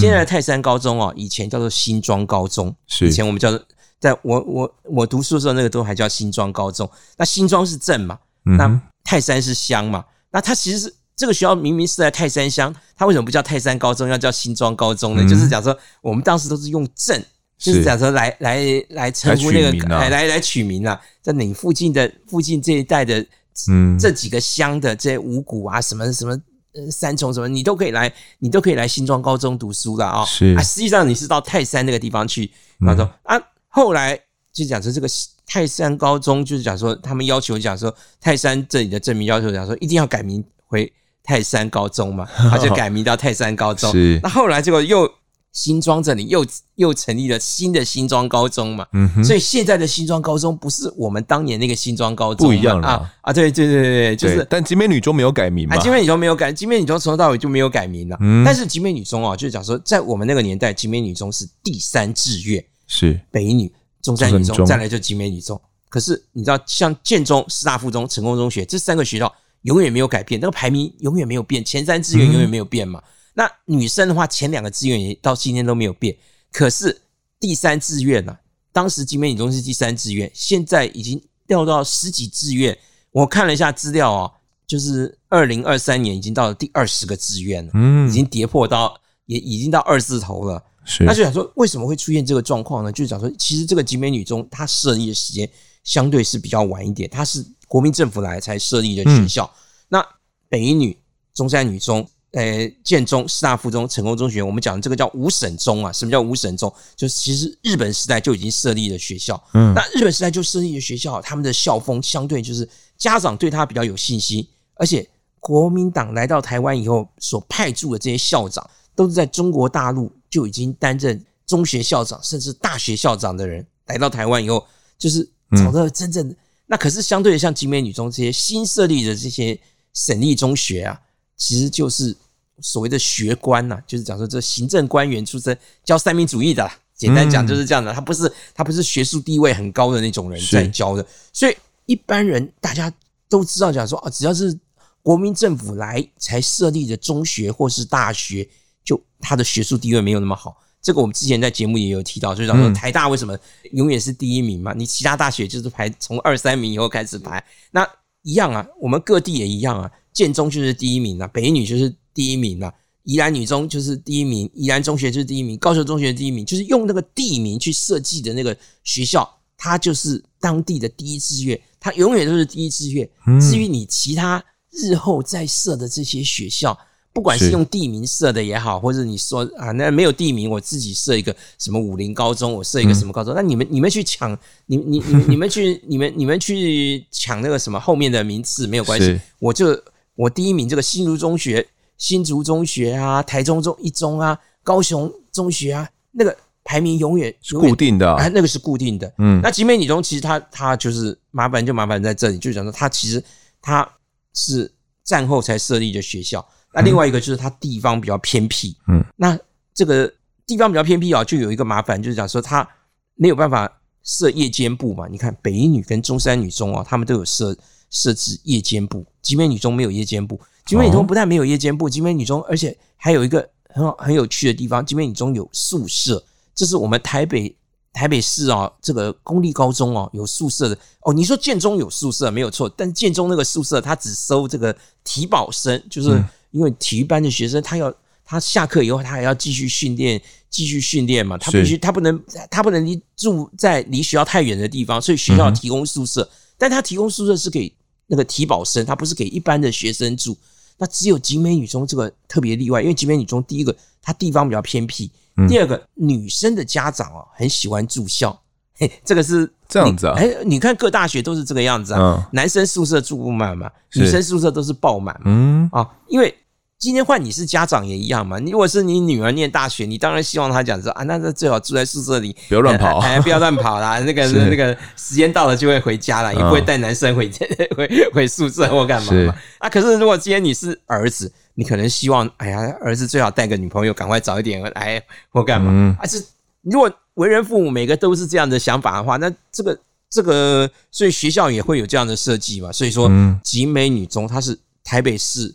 [0.00, 3.60] 现在的泰山高中哦，以前叫做新庄高中，是以前我们叫做，
[3.98, 6.88] 在我我我读书的时候，那个都还叫新庄高中。
[7.16, 8.16] 那新庄是镇嘛？
[8.44, 10.04] 那泰山是乡嘛？
[10.30, 15.22] 那它其实是这个学校明明是在泰山乡，它为什么不叫泰山高中，要叫新庄高中呢？
[15.22, 17.22] 嗯、就是讲说，我们当时都是用镇，
[17.58, 23.24] 就是讲说来来来称呼那个来来来取名啊，在你附近的附近这一带的，
[23.70, 26.32] 嗯，这几个乡的这些五谷啊，什么什么
[26.74, 30.26] 呃三重什么，你都可以来，你都可以来新庄高中读书了啊、哦。
[30.26, 34.18] 是啊，实际上你是到泰山那个地方去，他说、嗯、啊，后来
[34.52, 35.08] 就讲说这个。
[35.52, 40.90] 泰山高中就是讲说，他们要求讲说，泰山这里的证明要求讲说，一定要改名回
[41.22, 43.92] 泰山高中嘛， 他就改名到泰山高中。
[43.92, 45.06] 是，那后来结果又
[45.52, 46.42] 新庄这里又
[46.76, 53.30] 又成立了新的新庄高中嘛，嗯哼，所以现在的新庄高中不是我们当年那个新庄高中，不一样了啊啊！
[53.30, 58.16] 对对对对，就是，但集美女中没有改名嘛，集美女中没有改，集美女中从头到尾就没有改名了。
[58.22, 63.70] 嗯，但是集美女中啊，就是讲说，在我们那个年代，集美女中是第三志愿，是北女。
[64.02, 65.58] 中山女中，再来就集美女中。
[65.88, 69.32] 可是你知道，像建中、师大附中、成功中学这三个学校
[69.62, 72.98] 永远没有改变，那个排名永远没有变，前三志愿永远没有变嘛。
[72.98, 76.16] 嗯、那女生的话，前两个志愿也到今天都没有变。
[76.50, 77.02] 可是
[77.38, 78.36] 第三志愿呢？
[78.72, 82.76] 当时集美女中是第三志愿，现在已经掉到十几志愿。
[83.10, 84.32] 我看了一下资料哦，
[84.66, 90.64] 就是二零二三年已经到了第二十个志愿了，嗯，已经跌破到也已经到二字头了。
[90.84, 92.90] 是，那就想说，为什么会出现这个状况呢？
[92.90, 95.48] 就是讲说，其实这个集美女中它设立的时间
[95.84, 99.44] 相对是比较晚一点，它是国民政府来才设立的学校。
[99.44, 99.58] 嗯、
[99.88, 100.06] 那
[100.48, 100.98] 北一女、
[101.32, 105.92] 中山女中、呃建中、师大附中、成功中学，我们讲的这个叫五省中啊。
[105.92, 106.72] 什么叫五省中？
[106.96, 109.40] 就是其实日本时代就已经设立了学校。
[109.54, 112.68] 嗯，那日本时代就设立的学校，他们的校风相对就是
[112.98, 115.08] 家长对他比较有信心，而且
[115.38, 120.10] 国民党来到台湾以后所派驻的这些校长，都是在中国大陆。
[120.32, 124.66] 就已经担任中学校长甚至大学校长的人来到台湾以后，
[124.96, 126.34] 就是找到了真正的。
[126.64, 129.60] 那可是相对的，像集美女中这些新设立的这些
[129.92, 130.98] 省立中学啊，
[131.36, 132.16] 其实就是
[132.62, 136.68] 所谓的学官呐，就是讲说这行政官员出身，教三民主义的。
[136.94, 141.54] 简单讲就是这样的，他不是他不是学术地位很高的那种人在教的，所以
[141.84, 142.90] 一般人大家
[143.28, 144.58] 都知道讲说啊，只要是
[145.02, 148.48] 国民政府来才设立的中学或是大学。
[148.84, 153.38] 就他的学术地位没有那么好，这个我们之前在节目也有提到，就是讲说台大为什么
[153.72, 154.72] 永远是第一名嘛？
[154.74, 157.86] 你其他大学就是排从二三名以后开始排，那
[158.22, 162.72] 一样啊，我们各地也一样啊，建中就是第一名啊，北女就是第一名啊，
[163.04, 173.08] 宜兰女中就是第一名，宜兰中学就是第一名，高雄中学第一名，就是用那个地名去设计的那个学校，它就是当地的第一志愿，它永远都是第一志愿。
[173.40, 176.78] 至于你其他日后再设的这些学校，
[177.12, 184.36] 不管是用地名设的也好，或者你说啊，那没有地名，我自己设一个什么武林高中，我设一个什么高中，那你们你们去抢，
[184.66, 189.78] 你你你你们去你们你们去抢那个什么后面的名次没有关系，我就
[190.14, 191.66] 我第一名这个新竹中学。
[191.98, 199.12] 新竹中学啊，台中中一中啊，高雄中学啊，那个排名永远是固定的啊，那个是固定的。
[199.18, 203.22] 嗯，那集美女中其实它它就是麻烦就麻烦在这里，就讲说它其实
[203.60, 203.88] 它
[204.34, 204.68] 是
[205.04, 206.44] 战后才设立的学校。
[206.72, 208.76] 那另外一个就是它地方比较偏僻。
[208.88, 209.38] 嗯，那
[209.74, 210.12] 这个
[210.46, 212.66] 地方比较偏僻啊，就有一个麻烦，就是讲说它
[213.14, 213.70] 没有办法
[214.02, 215.06] 设夜间部嘛。
[215.08, 217.56] 你看北一女跟中山女中啊，他们都有设
[217.90, 220.40] 设置夜间部，景美女中没有夜间部。
[220.66, 226.22] 景美女中不但没有夜间部，景美女中而且还有一个很好很有趣的地方，景美女中有宿舍，
[226.54, 227.54] 这是我们台北
[227.92, 231.12] 台北市啊这个公立高中哦有宿舍的哦。
[231.12, 236.22] 你说建中有宿舍没有错，但建中那个宿舍它只收这个体保生，就是
[236.52, 237.92] 因为体育班的学生他要
[238.24, 247.74] 他下课以后他还要继续训练继续训练嘛，他必须他不能他不能离住在离学校太远的地方，所以学校提供宿舍，但他提供宿舍是给
[248.06, 250.36] 那个体保生，他不是给一般的学生住。
[250.78, 255.10] 那只有景美女中这个特别例外，因为景美女中第一个它地方比较偏僻，
[255.48, 258.38] 第二个女生的家长哦很喜欢住校，
[258.74, 265.68] 嘿，这个是 这样子啊，哎，你看各大学都是这个样子啊，男生宿舍住不满嘛，女生宿舍都是爆满，嗯。
[265.72, 266.34] 啊，因为。
[266.82, 268.40] 今天换你是家长也一样嘛？
[268.40, 274.00] 如果是你女儿念大学，你当然希望她讲说啊，那这最好住在宿舍里，不要乱跑，哎，不要乱跑啦。
[274.02, 277.30] 那个那个时间到了就会回家了，也不会带男生回
[277.76, 279.34] 回回宿舍或干嘛嘛。
[279.58, 285.96] 啊，可是如果今天你是儿子，你可能希望，哎呀，儿子最好带个女朋友，赶快早一点来或干嘛。
[286.00, 286.20] 啊，是
[286.62, 289.78] 如果为人父母每个都是这样的想法的话，那这个
[290.10, 292.72] 这个，所以学校也会有这样的设计嘛。
[292.72, 293.08] 所以说，
[293.44, 295.54] 集美女中它是台北市。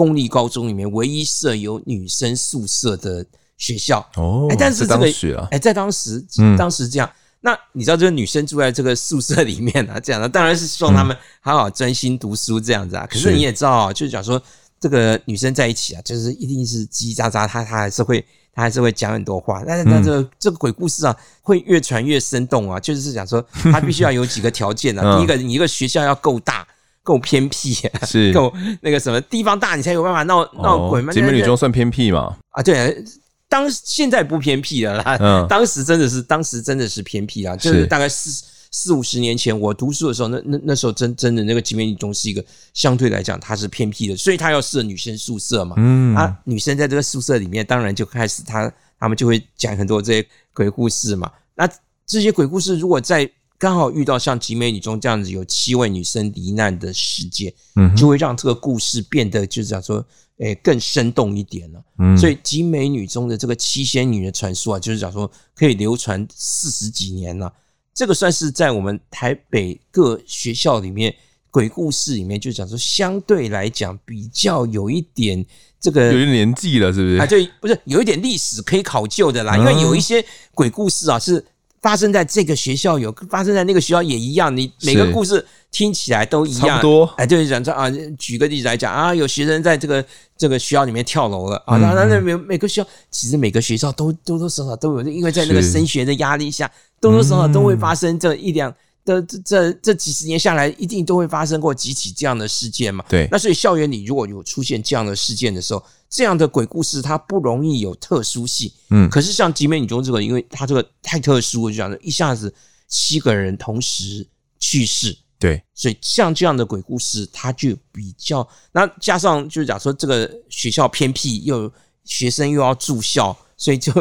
[0.00, 3.22] 公立高中里面唯一设有女生宿舍的
[3.58, 5.06] 学校哦，哎，但是这个
[5.50, 6.24] 哎，在当时，
[6.56, 7.10] 当时这样，
[7.42, 13.06] 那你知道这个女生住在这个宿舍里面啊，这样的当然是希望他们好好专心读书这样子啊。
[13.10, 14.40] 可是你也知道啊，就是讲说
[14.80, 18.24] 这个女生在一起啊，就是一定是叽叽喳喳，她她还是会
[18.54, 19.62] 她还是会讲很多话。
[19.66, 25.02] 但是那这个这个鬼故事啊，会越传越生动啊，就是讲说她必须要有几个条件啊。
[25.20, 26.66] 第一个，你一个学校要够大。
[27.02, 27.74] 够偏僻，
[28.06, 31.12] 是 够那个什么地方大，你才有办法闹闹鬼嘛。
[31.12, 32.36] 集美女中算偏僻吗？
[32.50, 33.02] 啊，对，
[33.48, 35.16] 当现在不偏僻了啦。
[35.20, 37.56] 嗯，当时真的是，当时真的是偏僻啊。
[37.56, 38.30] 就是大概四
[38.70, 42.44] 四五十年前，我读书的时候，那那那时候真真的那个集美女中是一个
[42.74, 45.74] 相对来讲它是偏僻的，所以它要设女生宿舍嘛。
[45.78, 51.30] 嗯，啊，女生在这个宿舍里面，当然就开始她他们就会讲很多这些鬼故事嘛。
[51.56, 51.68] 那
[52.06, 53.28] 这些鬼故事如果在
[53.60, 60.02] 刚好遇到像集美女中这样子有七位女生罹难的事件，嗯，就会让这个故事变得就是讲说，
[60.38, 61.84] 诶，更生动一点了。
[61.98, 67.52] 嗯，所以集美女中的这个七仙女的传说啊，就是讲说可以流传四十几年了。
[67.92, 71.14] 这个算是在我们台北各学校里面
[71.50, 75.44] 鬼故事里面，就是讲说相对来讲比较有一点
[75.78, 77.16] 这个有一点年纪了，是不是？
[77.16, 79.54] 啊，对，不是有一点历史可以考究的啦。
[79.58, 81.44] 因为有一些鬼故事啊是。
[81.80, 84.54] 发生在这个学校有，发生在那个学校也一样。
[84.54, 87.04] 你每个故事听起来都一样，差不多。
[87.16, 90.04] 哎，就是讲这啊，举个例子来讲啊，有学生在这个
[90.36, 91.78] 这个学校里面跳楼了啊。
[91.78, 96.70] 那那那每每个学校，其实每个学校都多多少少都有，因为在那个升学的压力下，
[97.00, 98.70] 多多少少都会发生这一两
[99.06, 103.02] 的这这这几十年下来，一定都会发生过几起这样的事件嘛。
[103.08, 103.26] 对。
[103.30, 112.52] 那所以校园里如果有出现这样的事件的时候，这样的鬼故事它不容易有特殊性，嗯，可是像景美女中这个，因为它这个太特殊了，就讲一下子
[112.88, 114.26] 七个人同时
[114.58, 121.72] 去世，对，所以像这样的鬼故事，它就比较，那加上就是讲说这个学校偏僻，又
[122.04, 123.92] 学生又要住校，所以就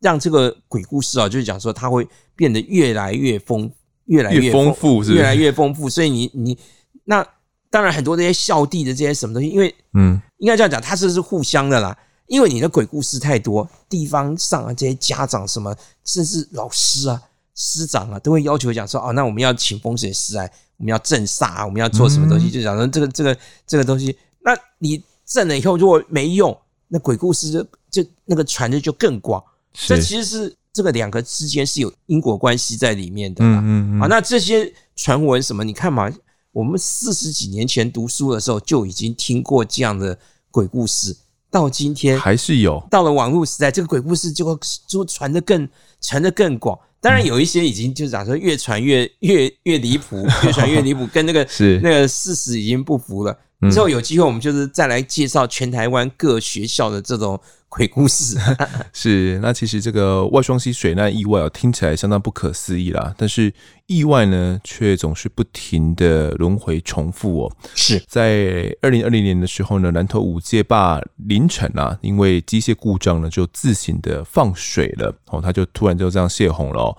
[0.00, 3.70] 让这个鬼故事啊，就是讲说它会变得越来越丰，
[4.06, 5.12] 越来越丰富，是？
[5.12, 6.58] 越来越丰富，所以你你
[7.04, 7.24] 那。
[7.70, 11.96] 当然，很多这些校地的这些什么东西，因为嗯，应该这样讲，它是是互相的啦。
[12.26, 15.74] 因为你的鬼故事太多，地方上啊这些家长什么，
[16.04, 17.22] 甚至老师啊、
[17.54, 20.44] 师长啊，都会要求讲说，哦，那我们要请风水师来，
[20.76, 23.36] 我们要镇煞啊，我们要做什么东西，就讲说这个这个
[23.66, 24.14] 这个东西。
[24.42, 26.54] 那你镇了以后，如果没用，
[26.88, 29.42] 那鬼故事就就那个传的就更广。
[29.72, 33.60] 这其实是这个两个之间是有因果关系在里面的啦。
[33.64, 34.00] 嗯嗯。
[34.02, 36.12] 啊，那这些传闻什么，你看嘛。
[36.58, 40.18] 我们四十几年前读书的时候就已经听过这样的
[40.50, 41.16] 鬼故事，
[41.52, 42.84] 到今天还是有。
[42.90, 45.68] 到了网络时代，这个鬼故事就会就传的更
[46.00, 46.76] 传的更广。
[47.00, 53.38] 当然有一些已经就是讲说越传越越越离谱，越传越离谱， 跟那个是那个事实已经不符了。
[53.70, 57.40] 之后有机会我们就是再来介绍全台湾各学校的这种。
[57.70, 58.38] 鬼故事
[58.94, 63.14] 是，那其实这个外双溪水难意外啊，听起来相当不可思议啦。
[63.18, 63.52] 但是
[63.86, 67.52] 意外呢，却总是不停的轮回重复哦。
[67.74, 76.96] 是在二零二零年的时候呢，南投五界坝凌晨啊，因为机械故障呢，就自行的放水了哦，他就突然就这样泄洪了哦。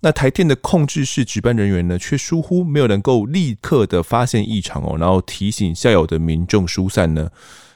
[0.00, 7.30] 那台电的控制室值班人员呢，却疏忽没有能够立刻的发现异常哦，然后提醒下游的民众疏散呢。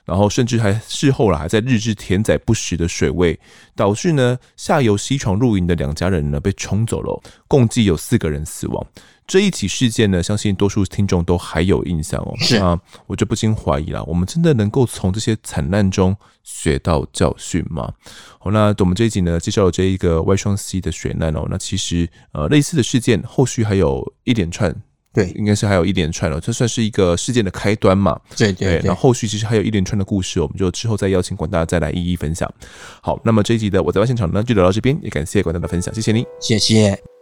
[0.07, 3.41] 然后甚至还事后了，还在日志填载不实的水位，
[3.75, 8.87] 导致呢下游溪床露营的两家人呢被冲走了，共计有四个人死亡。
[9.27, 12.35] 这一起事件呢，相信多数听众都还有印象哦。
[12.39, 17.93] 是啊，我就不禁怀疑了，我们真的能够从这些惨难中学到教训吗？
[18.39, 24.75] 好，那我们这一集呢介绍了这一个外双 C 的水难哦，那其实呃类似的事件后续还有一连串。
[25.15, 28.19] 对，应该是还有一连串了，这算是一个事件的开端嘛？
[28.37, 28.87] 对对对，对。
[28.89, 32.53] 然后后续其实还有一连串的故事，我们就之后再邀请广大再来一一分享。
[33.01, 37.14] 好，那么这一集的我在外现场呢就聊到这边，也感谢广大的分享，谢谢您，谢谢。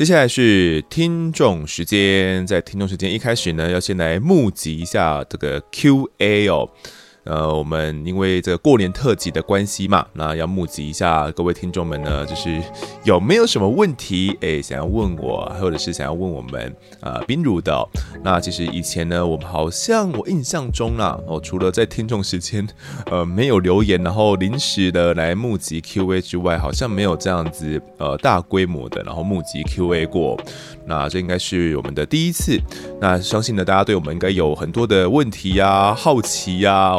[0.00, 6.66] 接下来是听众时间，在听众时间一开始呢，要先来募集一下这个 Q&A 哦。
[7.24, 12.60] 呃，我们因为这个过年特辑的关系嘛，那要募集一下各位听众们呢，就是
[13.04, 17.86] 有没有什么问题，哎，想要问我，或者是想要问我们啊，彬如的。
[18.22, 22.66] 那其实以前呢，我们好像我印象中啦，哦，除了在听众时间，
[23.10, 30.40] 呃，没有留言，然后临时的来募集 Q&A 之外，好像没有这样子呃大规模的，然后募集 Q&A 过。
[30.90, 32.60] 那这应该是我们的第一次。
[33.00, 36.94] 那相信呢，大家对我们应该有很多的问题呀、好奇呀。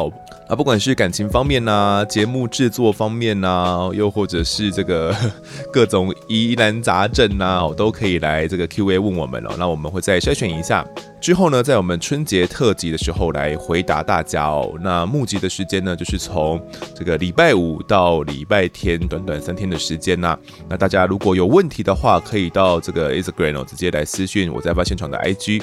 [0.48, 5.14] 啊不管是感情方面呐、啊，节目制作方面呐、啊，又或者是这个
[5.72, 9.50] 各种疑难杂症呐、啊，都可以来这个 Q&A 问我们哦。
[9.58, 10.86] 那我们会再筛选一下，
[11.20, 14.72] 之后呢，在我们春节特辑的时候来回答大家哦。
[14.82, 16.60] 那募集的时间呢，就是从
[16.94, 20.38] 这个礼拜五到礼拜天，短短三天的时间呐、啊。
[20.68, 25.62] 那大家如果有问题的话，可以到这个 Instagram 哦，直接来私讯我在发现场的 IG。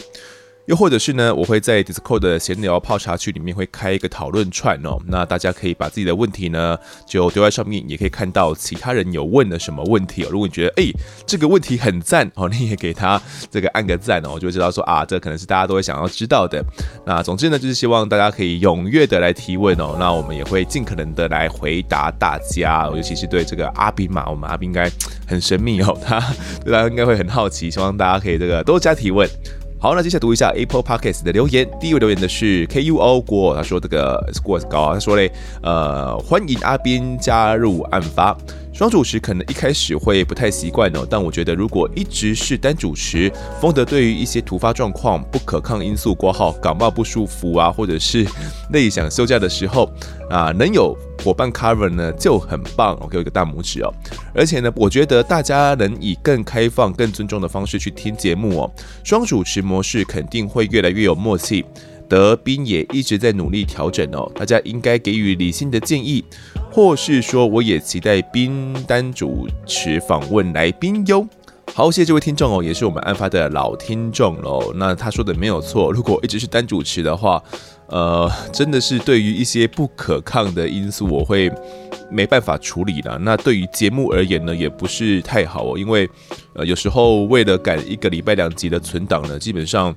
[0.70, 10.28] 又或者是呢，我会在 Discord 的闲聊泡茶区里面会开一个讨论串哦，那大家可以把自己的问题呢就丢在上面，也可以看到其他人有问的什么问题哦。
[10.30, 10.92] 如果你觉得哎、
[11.26, 16.64] 这个问题很赞哦， 你也给他这个按个赞哦，我就会知道说啊，这可能是大家都会想要知道的。
[17.04, 24.88] 那总之呢，就是希望大家可以踊跃的来提问哦，那我们也会尽可能的来回答大家，尤其是对这个阿彬嘛，我们阿斌应该
[25.26, 26.20] 很神秘哦，他
[26.64, 29.28] 大家应该会很好奇，希望大家可以这个多加提问。
[29.82, 31.66] 好，那接下来读一下 Apple Podcast 的留言。
[31.80, 35.32] 第一位留言的是 KUO 郭，他说这个 score 高，他说嘞，
[35.64, 38.38] 呃，欢迎阿斌加入案发。
[38.80, 48.26] 双主持可能一开始会不太习惯哦，但我觉得如果一直是单主持，丰德对于一些突发状况、不可抗因素挂号、感冒不舒服啊，或者是
[48.72, 49.92] 内想休假的时候
[50.30, 53.94] 啊，能有伙伴 cover 呢就很棒，我给我一个大拇指哦。
[54.34, 58.72] 而且呢，我觉得大家能以更开放、更尊重的方式去听节目哦，
[59.04, 61.66] 双主持模式肯定会越来越有默契。
[62.10, 66.26] 德斌也一直在努力调整哦，大家应该给予理性的建议，
[66.72, 71.28] 或是说，我也期待斌单主持访问来宾哟。
[71.72, 74.74] 好，谢谢这位听众哦，也是我们案发的老听众喽。
[74.76, 77.42] 那他说的没有错，如果一直是单主持的话，
[77.90, 81.52] 呃，真的是对于一些不可抗的因素，我会
[82.10, 83.20] 没办法处理了。
[83.20, 86.10] 那对于节目而言呢，也不是太好哦，因为
[86.54, 89.94] 呃，有时候为了赶一个礼拜两集的存档呢，基本上。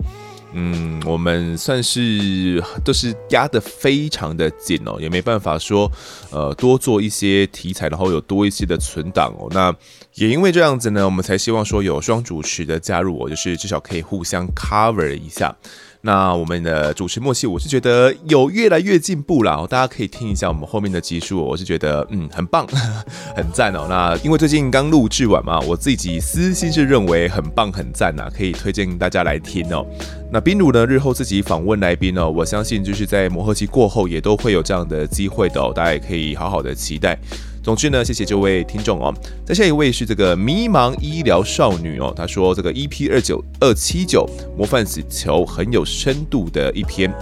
[0.55, 5.91] 嗯，我们算是都是压得非常的紧哦，也没办法说，
[6.31, 9.49] 呃，多做一些题材，然后有多一些的存档哦。
[9.51, 9.75] 那
[10.15, 15.57] 也因为这样子呢，我们才希望说有双主持的加入，我就是至少可以互相 cover 一下。
[16.05, 19.65] 那我们的主持默契，我是觉得有越来越进步了。
[19.69, 22.67] 大家可以听一下我们后面的集数，我是觉得嗯很棒，
[23.37, 23.87] 很赞哦。
[23.89, 29.87] 那因为最近刚录制完嘛，我自己私心是认为很棒很赞呐，可以推荐大家来听哦。
[30.33, 37.17] 那彬如呢，日后自己访问来宾哦，我相信就是在磨合期过后也都会有这样的机会的哦，大家也可以好好的期待。
[37.63, 39.15] 总之呢，谢谢这位听众哦。
[39.47, 47.13] 再下一位是这个迷茫医疗少女哦，她说这个 EP 二九二七九模范死囚很有深度的一篇，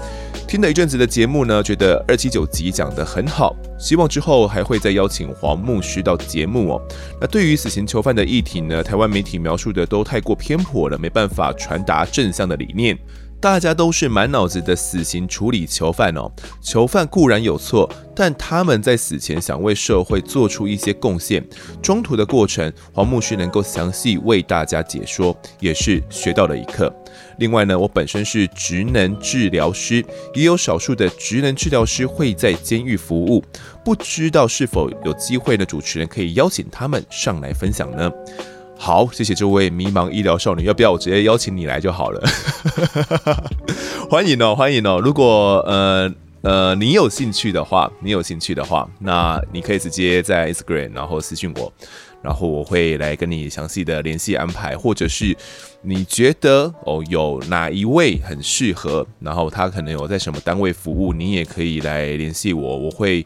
[0.49, 6.83] 听了一阵子的节目呢，觉得二七九集讲得很好，希望之后还会再邀请黄牧师到节目哦。
[7.21, 12.99] 那对于死刑囚犯的议题呢，台湾媒体描述的都太过偏颇了，没办法传达正向的理念。
[13.41, 16.31] 大家都是满脑子的死刑处理囚犯哦，
[16.61, 21.43] 囚犯固然有错，但他们在死前想为社会做出一些贡献，
[21.83, 26.95] 中途的过程，黄牧师能够详细为大家解说，也是学到了一课。
[27.39, 33.43] 另外呢，我本身是职能治疗师，也有少数的职能治疗师会在监狱服务，
[33.83, 38.11] 不知道是否有机会的主持人可以邀请他们上来分享呢？
[38.83, 42.29] 好，谢谢这位迷茫医疗少女，要不要我直接邀请你来就好了？
[44.09, 44.99] 欢迎哦，欢迎哦！
[45.05, 46.11] 如果呃
[46.41, 51.71] 呃你有兴趣的话，你有兴趣的话，那你可以直接在 Instagram 然后私信我，
[52.23, 55.37] 然后我会来跟你详细的联系安排，或者是
[55.83, 63.23] 你觉得哦有哪一位很适合，然后他可能有在什么单位服务，你也可以来联系我，我会。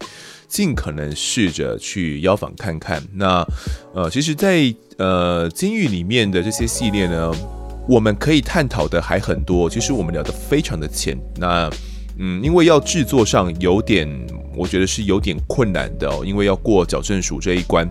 [0.54, 3.02] 尽可能试着去邀访看看。
[3.12, 3.44] 那
[3.92, 7.32] 呃，其实在，呃监狱里面的这些系列呢，
[7.88, 9.68] 我们可以探讨的还很多。
[9.68, 11.18] 其实我们聊得非常的浅。
[11.38, 11.68] 那
[12.18, 14.08] 嗯，因为要制作上有点，
[14.56, 16.22] 我觉得是有点困难的哦。
[16.24, 17.84] 因为要过矫正署这一关，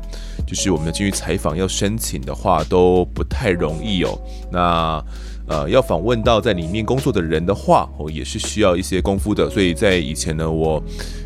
[0.48, 4.18] 就是我们的监狱采访要申请的话都不太容易哦。
[4.50, 5.04] 那
[5.50, 9.50] 呃，要访问到在里面工作的人的话，哦，也是需要一些功夫的。
[9.50, 10.82] 所以在以前呢，我。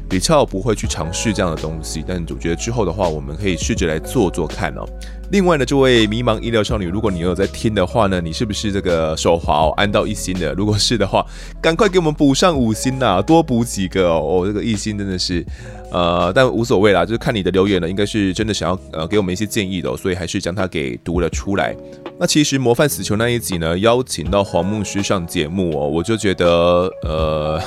[0.09, 4.85] 比较不会去尝试这样的东西，但我觉得之后的话，我们可以试着来做做看哦。
[5.31, 10.53] 另外呢，这位迷茫医疗少女，如果你有在听的话呢，你是不是这个手滑哦，按到一星的？
[10.53, 11.25] 如果是的话，
[11.61, 14.43] 赶快给我们补上五星呐，多补几个哦。
[14.45, 15.45] 这个一星真的是，
[15.91, 21.75] 呃，但无所谓啦，就是看你的留言了，应该是真的想要呃给我们一些建议的哦，所以还是将它给读了出来。
[22.17, 27.61] 那其实模范死囚那一集呢，邀请到黄牧师上节目哦，我就觉得呃。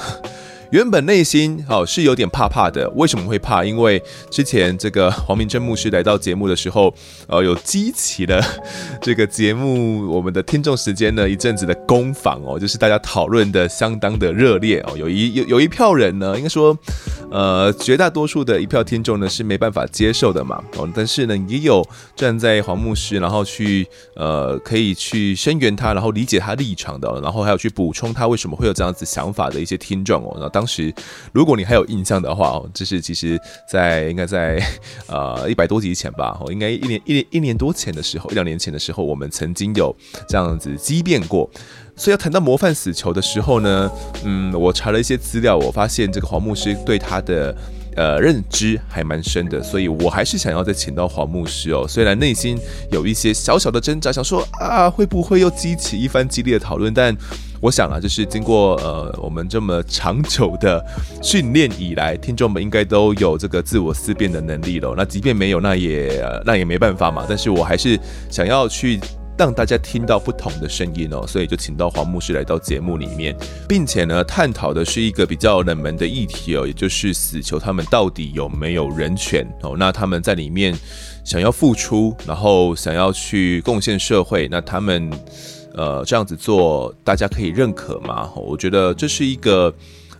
[0.70, 3.64] 原本内心哦是有点怕怕的，为什么会怕？
[3.64, 4.00] 因为
[4.30, 6.94] 之前这个黄明真牧师来到节目的时候，
[7.26, 8.40] 呃，有激起了
[9.02, 16.76] 这个节目我们的听众时间呢一阵子的攻防哦，就是大家讨论的相当的热烈哦，有一有有一票人呢，应该说，
[17.32, 30.59] 呃，绝大多数的一票听众呢是没办法接受的嘛哦，但是呢也有站在黄牧师，然后去呃可以去声援他，然后理解他立场的，然后还有去补充他为什么会有这样子想法的一些听众哦，那当。
[30.60, 30.94] 当时，
[31.32, 34.62] 如果你还有印象的话哦，这是其实在应该在
[35.08, 39.96] 呃一百多集前吧，哦，应该一年一年一年多前的时候，一两年前的时候，我们曾经有
[40.28, 41.48] 这样子激辩过。
[41.96, 43.90] 所以要谈到模范死囚的时候呢，
[44.24, 47.56] 嗯，我查了一些资料，我发现这个黄牧师对他的。
[47.96, 51.84] 呃，认知还蛮深的，所以我还是想要再请到黄牧师哦。
[51.88, 52.56] 虽然内心
[52.92, 56.94] 有一些小小的挣扎，想说啊，会不会又激起一番激烈的讨论？
[56.94, 57.14] 但
[57.60, 60.84] 我想啊，就是经过呃我们这么长久的
[61.22, 64.94] 训练以来，听众们应该都有这个自我思辨的能力了。
[64.96, 67.24] 那即便没有，那也那也没办法嘛。
[67.28, 67.98] 但是我还是
[68.30, 68.98] 想要去。
[69.38, 73.34] 让大家听到不同的声音哦，所以就请到黄牧师来到节目里面，
[73.66, 79.74] 并且呢，探讨的是一个比较冷门的议题哦，也就是死囚他们到底有没有人权哦？
[79.78, 80.76] 那他们在里面
[81.24, 85.10] 想要付出，然后想要去贡献社会，那他们
[85.74, 88.30] 呃这样子做，大家可以认可吗？
[88.34, 89.72] 我觉得这是一个。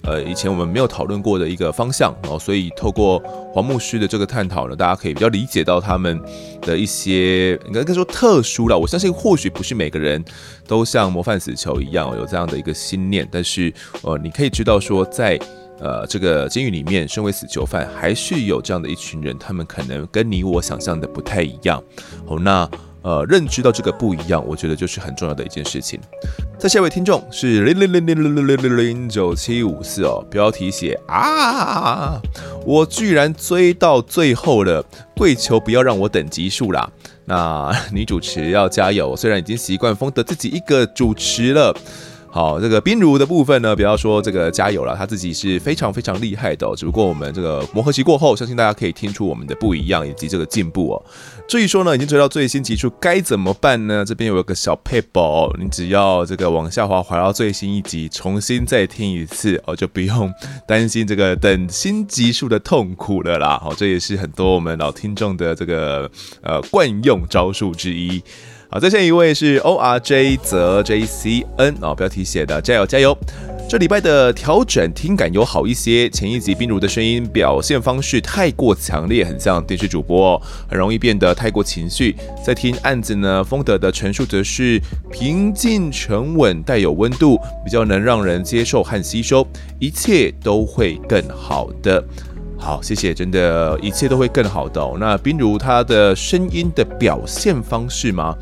[0.03, 3.19] 呃，以前我们没有讨论过的一个方向哦，所以透过
[3.53, 6.19] 黄牧师的这个探讨呢，大家可以比较理解到他们
[6.63, 8.79] 的一些应该说特殊了。
[8.79, 10.25] 我相信或许不是每个人
[10.67, 13.71] 都像模范死囚一样有这样的一个心念，但是
[14.01, 15.39] 呃，你可以知道说，在
[15.79, 21.79] 呃这个监狱里面，身为死囚犯，还是有这样的一群人，他们可能跟你我想象的不太一样
[22.25, 22.41] 哦。
[22.41, 22.67] 那。
[23.03, 25.99] 呃，认知到这个不一样，我觉得就是很重要的一件事情。
[26.59, 32.21] 在下一位听众是零零零零零零零零九七五四哦，标题写啊，
[32.67, 34.85] 我居然追到最后了，
[35.17, 36.91] 跪求不要让我等集数啦。
[37.25, 41.75] 那女主持要加油，虽然已经习惯封得自己一个主持了。
[42.33, 46.73] 好，这个冰如的部分呢，不要说这个加油了，他自己是非常非常厉害的。
[46.77, 51.05] 只不过我们这个磨合期过后，相信大家可以听出我们的不一样以及这个进步哦。
[51.49, 54.05] 至于说呢，已经追到最新集数该怎么办呢？
[54.05, 60.33] 这边有个小撇步，你只要这个往下滑，滑到最新一集，重新再听一次哦，就不用
[60.69, 63.59] 担心这个等新集数的痛苦了啦。
[63.61, 66.09] 好，这也是很多我们老听众的这个
[66.43, 68.23] 呃惯用招数之一。
[68.73, 73.19] 好，再下一位是 O R J 泽 J C N 哦，标题写的加油加油，
[73.69, 76.09] 这礼拜的调整听感有好一些。
[76.11, 82.15] 前一集冰如的声音表现方式太过强烈，很像电视主播，哦很容易变得太过情绪。
[82.47, 84.81] 在听案子呢，丰德的陈述则是
[85.11, 89.45] 平静沉稳，带有温度，比较能让人接受和吸收，
[89.81, 92.01] 一切都会更好的。
[92.61, 94.97] 好，谢谢，真的，一切都会更好的哦。
[95.01, 98.37] 那冰如她的声音的表现方式吗？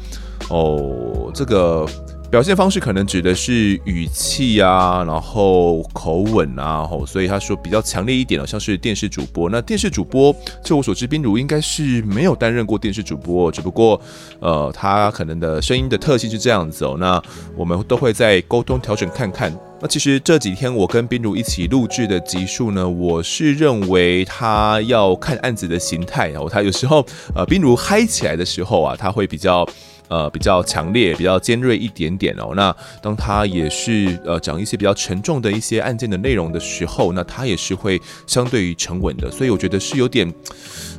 [0.51, 1.87] 哦，这个。
[2.31, 9.49] 表现方式可能指的是语气啊，然后口吻啊，吼，所以他说比较强烈一点，像是电视主播。
[9.49, 13.99] 那电视主播，就我所知，冰如应该是没有担任过电视主播，只不过，
[14.41, 16.99] 呃，他可能的声音的特性是这样子哦。
[17.01, 17.19] 那
[17.57, 19.51] 我们都会再沟通调整看看。
[19.81, 29.69] 那其实这几天我跟冰如一起录制的集数呢，我是认为他要看案子的形态然后，他有时候呃，冰如嗨起来的时候啊，他会比较。
[30.09, 32.53] 呃，比较强烈、比较尖锐一点点哦。
[32.57, 39.31] 那当他也是呃讲一些比较沉重的一些案件的内容的时候，那他也是会相对于沉稳的。
[39.31, 40.33] 所以我觉得是有点，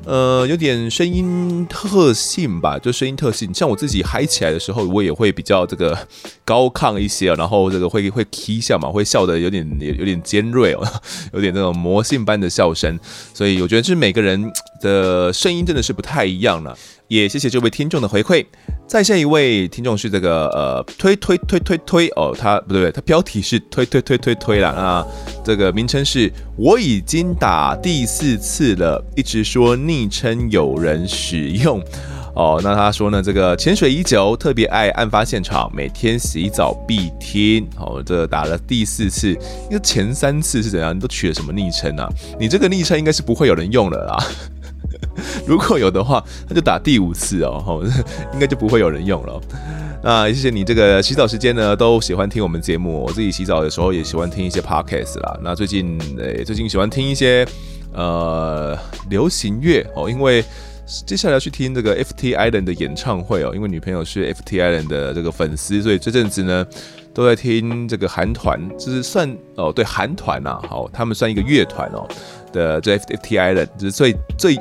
[0.05, 3.53] 呃，有点声音特性吧，就声音特性。
[3.53, 5.97] 像我自己嗨起来的时候，我也会比较这个
[6.45, 10.87] 高亢一些，然后这个会会 k 笑嘛，会笑得有点有点尖锐哦，
[11.33, 12.99] 有点那种魔性般的笑声。
[13.33, 16.77] 所以我觉得是每个人的声音真的是不太一样了。
[17.09, 18.45] 也谢谢这位听众的回馈。
[18.87, 24.69] 再下一位听众是这个呃推推推推推哦，他不对，他标题是推推推推推了。
[24.69, 25.05] 啊
[25.43, 31.81] 这个名称是我已经打第四次了，一直说昵称有人使用
[32.35, 32.61] 哦。
[32.63, 37.67] 那他说呢，这个潜水已久，特别爱案发现场，每天洗澡必听。
[37.77, 39.31] 哦，这打了第四次，
[39.63, 40.95] 因为前三次是怎样？
[40.95, 42.07] 你都取了什么昵称啊？
[42.39, 44.23] 你这个昵称应该是不会有人用了啦。
[45.45, 47.83] 如果有的话，那就打第五次哦，
[48.33, 49.41] 应该就不会有人用了。
[50.01, 53.03] 那谢谢你这个洗澡时间呢，都喜欢听我们节目。
[53.03, 55.37] 我自己洗澡的时候也喜欢听一些 podcast 啦。
[55.43, 57.45] 那最近诶，最近喜欢听一些
[57.93, 58.77] 呃
[59.09, 60.43] 流行乐哦，因为
[61.05, 66.65] 接下来要去听这个 FT Island 的演唱会哦，因为女朋友是 FT Island 的这个粉丝，所以这阵子呢
[67.13, 72.07] 都在听这个韩团，就是算哦对韩团呐，好，他们算一个乐团哦。
[72.51, 74.59] 的这 ffti 人就是最最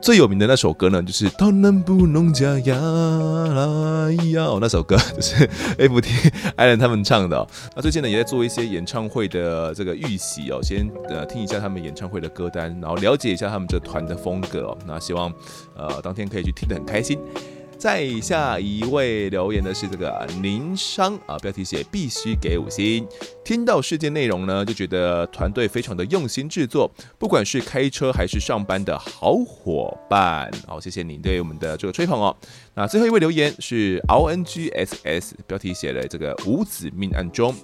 [0.00, 5.48] 最有名的那首歌呢，就是《当然不能加呀啦呀》那首歌，就是
[5.78, 7.44] FT Island 他们唱的。
[7.74, 14.78] 那最近呢，也在做一些演唱会的这个预习哦，先呃听一下他们演唱会的歌单，然后了解一下他们这团的风格哦。
[14.86, 15.32] 那希望
[15.76, 17.18] 呃当天可以去听得很开心。
[17.78, 23.06] 再下一位留言的是这个宁商啊，标题写必须给五星。
[23.44, 30.50] 听到事件内容呢，就觉得团队非常的用心制作，不管是开车还是上班的好伙伴。
[30.66, 32.34] 好，谢谢你对我们的这个吹捧哦。
[32.74, 37.54] 那最后一位留言是 RNGSS，标题写了这个五子命案中。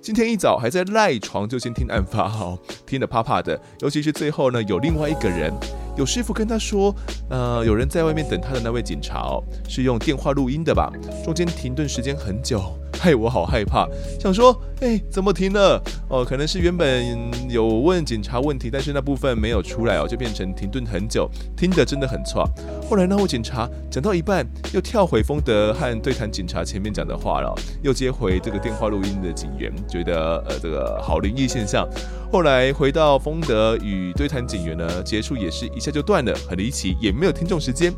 [0.00, 5.52] 今天一早还在赖床就先听案发，哦，听得怕怕的，尤其是最后呢，有另外一个人。
[5.98, 6.94] 有师傅跟他说，
[7.28, 10.92] 呃，有人在外面等他的那位警察哦，是用电话录音的吧？
[11.24, 12.62] 中间停顿时间很久，
[12.96, 13.88] 害我好害怕，
[14.20, 15.82] 想说，哎，怎么停了？
[16.08, 17.04] 哦，可能是原本
[17.50, 22.48] 有问警察问题，但是那部分没有出来哦，就变成停顿很久，听得真的很错。
[22.88, 27.52] 后来那位警察讲到一半，又跳回丰德和对谈警察前面讲的话了，
[27.82, 31.88] 又接回这个电话录音的警员，觉得呃这个好灵异现象。
[32.30, 37.90] 后来回到丰德与对谈警员呢，结束也是一下就断了，很离奇，也没有听众时间，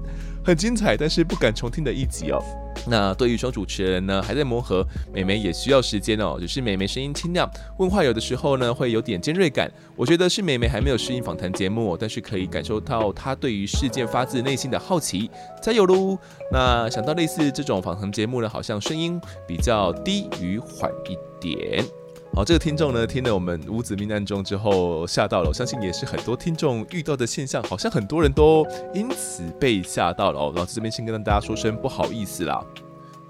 [0.44, 2.40] 很精彩，但是不敢重听的一集哦。
[2.86, 6.36] 那对于双主持人呢，还在磨合，美眉也需要时间哦。
[6.38, 15.28] 只是美眉声音清亮，问话有的时候呢会有点尖锐感，我觉得是美眉还没有适应访谈节目，但是可以感受到她对于事件发自内心的好奇，
[15.60, 16.16] 加油喽！
[16.52, 21.84] 那想到类似这种访谈节目呢，好像声音比较低与缓一点。
[22.32, 30.52] 好，这个听众呢，听了我们屋子命案中之后吓到了，我相信也是很多听众遇到的现象，好像很多人都因此被吓到了哦。
[30.54, 32.64] 老师这边先跟大家说声不好意思啦。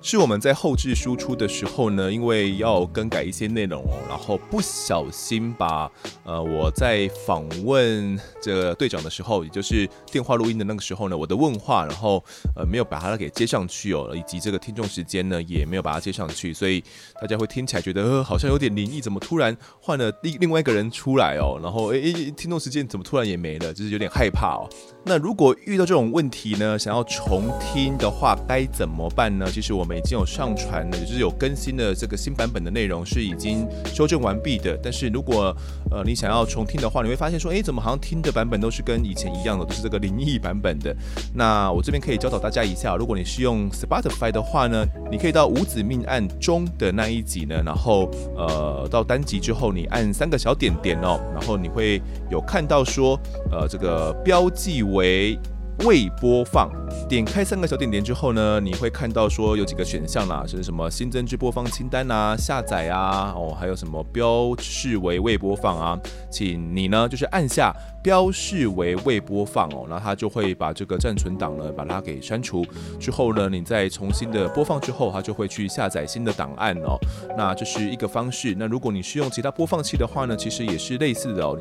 [0.03, 5.91] 是我们在后置输出的时候呢，因为要更改一些内容哦，然后不小心把
[6.25, 12.25] 呃我在访问这个队长的时候，也就是电话录音的那个时候呢，我的问话，然后
[12.57, 16.83] 呃没有把它给接上去哦，以及这个听众时间呢也没有把它接上去，所以
[17.21, 24.65] 大家会听起来觉得呃好像有点灵异，怎么突然换了另另外一个人出来哦，然后诶诶听众时间怎么突然也没了，就是有点害怕哦。
[25.03, 29.47] 那如果遇到这种问题呢，想要重听的话该怎么办呢？
[29.51, 34.79] 其实我们已经有上传的，就是有更新的这个新版本的内容是已经修正完毕的。
[34.83, 35.57] 但是如果
[35.91, 40.95] 呃你想要重听的话，你会发现说，诶，怎么好像听的版本都是跟以前一样的，都是这个灵异版本的。
[41.35, 53.19] 那我这边可以教导大家一下，如果你是用 Spotify 的话呢，你可以到无子命案中的那一集呢，然后呃到单集之后，你按三个小点点哦，然后你会有看到说，
[53.51, 54.85] 呃这个标记。
[54.93, 55.39] 为
[55.87, 56.71] 未播放，
[57.09, 65.99] 点开三个小点点之后呢，你会看到说有几个选项啦，是什么新增至播放清单啊、下载啊，哦，还有什么标示为未播放啊，
[66.31, 72.63] 请你呢就是按下标示为未播放哦，那它就会把这个暂存档呢把它给删除，
[72.99, 76.99] 之后呢，你再重新的播放之后，它就会去下载新的档案哦，
[77.39, 78.55] 那这是一个方式。
[78.59, 81.59] 那如果你是用其他播放器的话呢，其实也是类似的哦。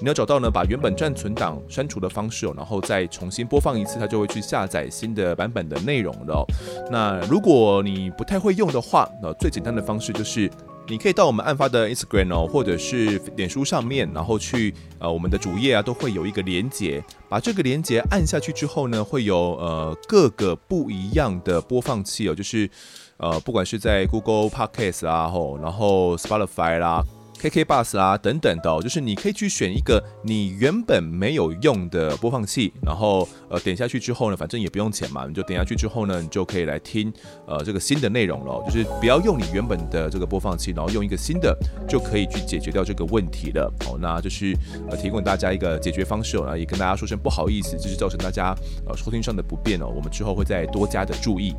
[0.00, 6.46] 你要找到呢，把原本暂存档删除的方式哦，然后再重新播放一次，它就会去下载新的版本的内容了。
[6.90, 10.50] 那如果你不太会用的话，那最简单的方式就是，
[10.86, 22.68] 你可以到我们案发的 Instagram 哦，或者是脸书上面，然后去呃我们的主页啊，都会有一个连接，把这个连接按下去之后呢，会有呃各个不一样的播放器哦，就是
[23.16, 27.02] 呃不管是在 Google Podcast 啊，吼，然后 Spotify 啦。
[27.48, 37.12] KK Bus 啊，等等的，就是你可以去选一个你原本没有用的播放器，然后呃点下去之后呢，反正也不用钱嘛，你就点下去之后呢，你就可以来听
[37.46, 38.62] 呃这个新的内容了。
[38.66, 41.56] 就是不要用你原本的这个播放器，然后用一个新的
[41.88, 43.72] 就可以去解决掉这个问题了。
[43.86, 44.56] 哦，那就是
[44.90, 48.54] 呃提供大家一个解决方式哦，也跟大家说声不好意思，就是造成大家
[48.88, 51.54] 呃收听上的不便哦，我们之后会再多加的注意。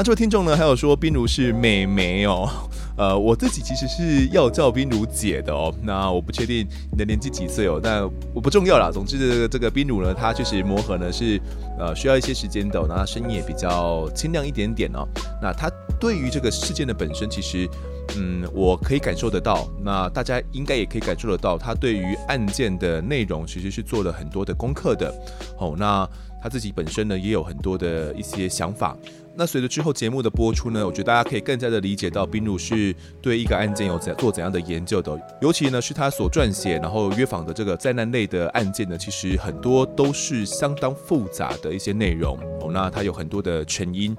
[0.00, 2.48] 那这位听众呢，还有说冰如是妹妹哦，
[2.96, 5.70] 呃，我自己其实是要叫冰如姐的哦。
[5.82, 8.02] 那我不确定你的年纪几岁哦，但
[8.32, 8.90] 我不重要啦。
[8.90, 11.38] 总之，这个冰如呢，她确实磨合呢是
[11.78, 12.86] 呃需要一些时间的哦。
[12.88, 15.06] 那她声音也比较清亮一点点哦。
[15.42, 15.70] 那她
[16.00, 17.68] 对于这个事件的本身，其实
[18.16, 19.68] 嗯，我可以感受得到。
[19.84, 25.12] 那大家应该也可以感受得到，她对于案件的内容其实是做了很多的功课的。
[25.58, 26.08] 哦，那
[26.42, 28.96] 她自己本身呢也有很多的一些想法。
[29.36, 44.16] 那随着之后节目的播出呢，我觉得大家可以更加的理解到宾如是对一个案件有怎做怎样的研究的，尤其呢是他所撰写然后约访的这个灾难类的案件呢，其实很多都是相当复杂的一些内容哦，那它有很多的成因。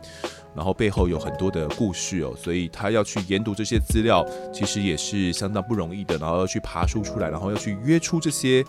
[0.56, 6.18] 然后背后有很多的故事哦，所以他要去研读这些资料，其实也是相当不容易的。
[6.18, 8.64] 然后要去爬书出来，然后要去约出这些，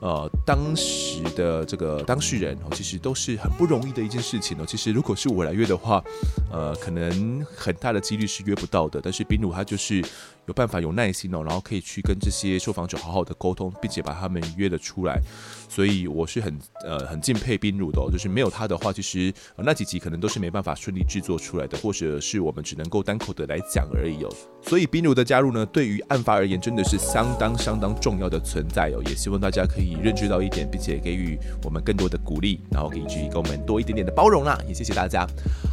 [0.00, 4.64] 呃，当时的这个当事人哦，其实都是很不容易的一件事情哦。
[4.66, 6.02] 其实如果是我来约的话，
[6.50, 9.00] 呃，可能很大的几率是约不到的。
[9.02, 10.02] 但是彬如他就是。
[10.46, 15.20] 有办法有耐心哦，然后可以去跟这些受访者好好的沟通，并且把他们约了出来，
[15.68, 24.28] 所以我是很呃很敬佩彬如的哦，就是没有他的话，其实、呃、那几集可能都是没办法顺利制作出来的，或者是我们只能够单口的来讲而已哦。
[24.62, 35.26] 所以彬如的加入呢，对于案发而言真的是相当相当重要的存在哦，也希望大家可以认知到一点，并且给予我们更多的鼓励，然后可以去给我们多一点点的包容啦，也谢谢大家。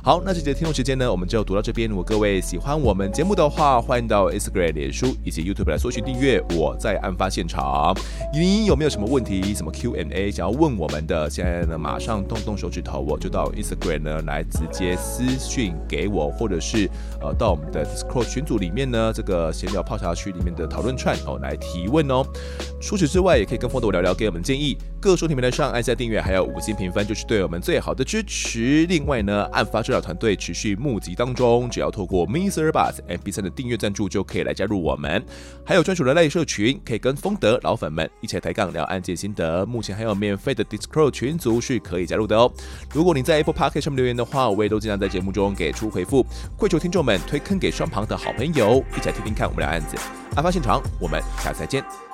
[0.03, 1.89] 好，那这节听众时间呢，我们就读到这边。
[1.89, 4.65] 如果各位喜欢我们节目的话，欢迎到 Instagram。
[4.75, 7.95] 脸书以及 YouTube 来搜寻订阅，我在案发现场。
[8.33, 11.29] 你有没有什么问题、什么 Q&A 想要问我们的？
[11.29, 16.89] 现在呢，马上动动手指头，我就到 Instagram 呢来直接私讯给我，或者是
[17.25, 22.23] 呃到我们的 Discord 群组里面呢，这个闲聊泡茶区里面的讨论串哦来提问哦。
[22.81, 24.77] 除此之外，也可以跟风的我聊聊，给我们建议。
[25.01, 28.87] 各收听平台上按下订阅，还有五星评分，就是对我们最好的支持。
[28.87, 35.23] 另外呢，案发侦查团队持续募集当中，只要透过 MixerBox MP3 的订阅赞助，就可以来加入我们。
[35.63, 39.63] 还有专属的赖社群，可以跟风德老粉们一起抬杠聊案件心得。
[39.65, 42.51] 目前还有免费的 Discord 群组是可以加入的哦。
[42.91, 46.25] 如果你在 Apple Park 上面留言的话，我也都尽量在节目中给出回复。
[46.57, 49.97] 跪求听众们推坑给双旁的好朋友，一起来听听看我们的案子。
[50.35, 52.04] 案发现场，我们下次再见。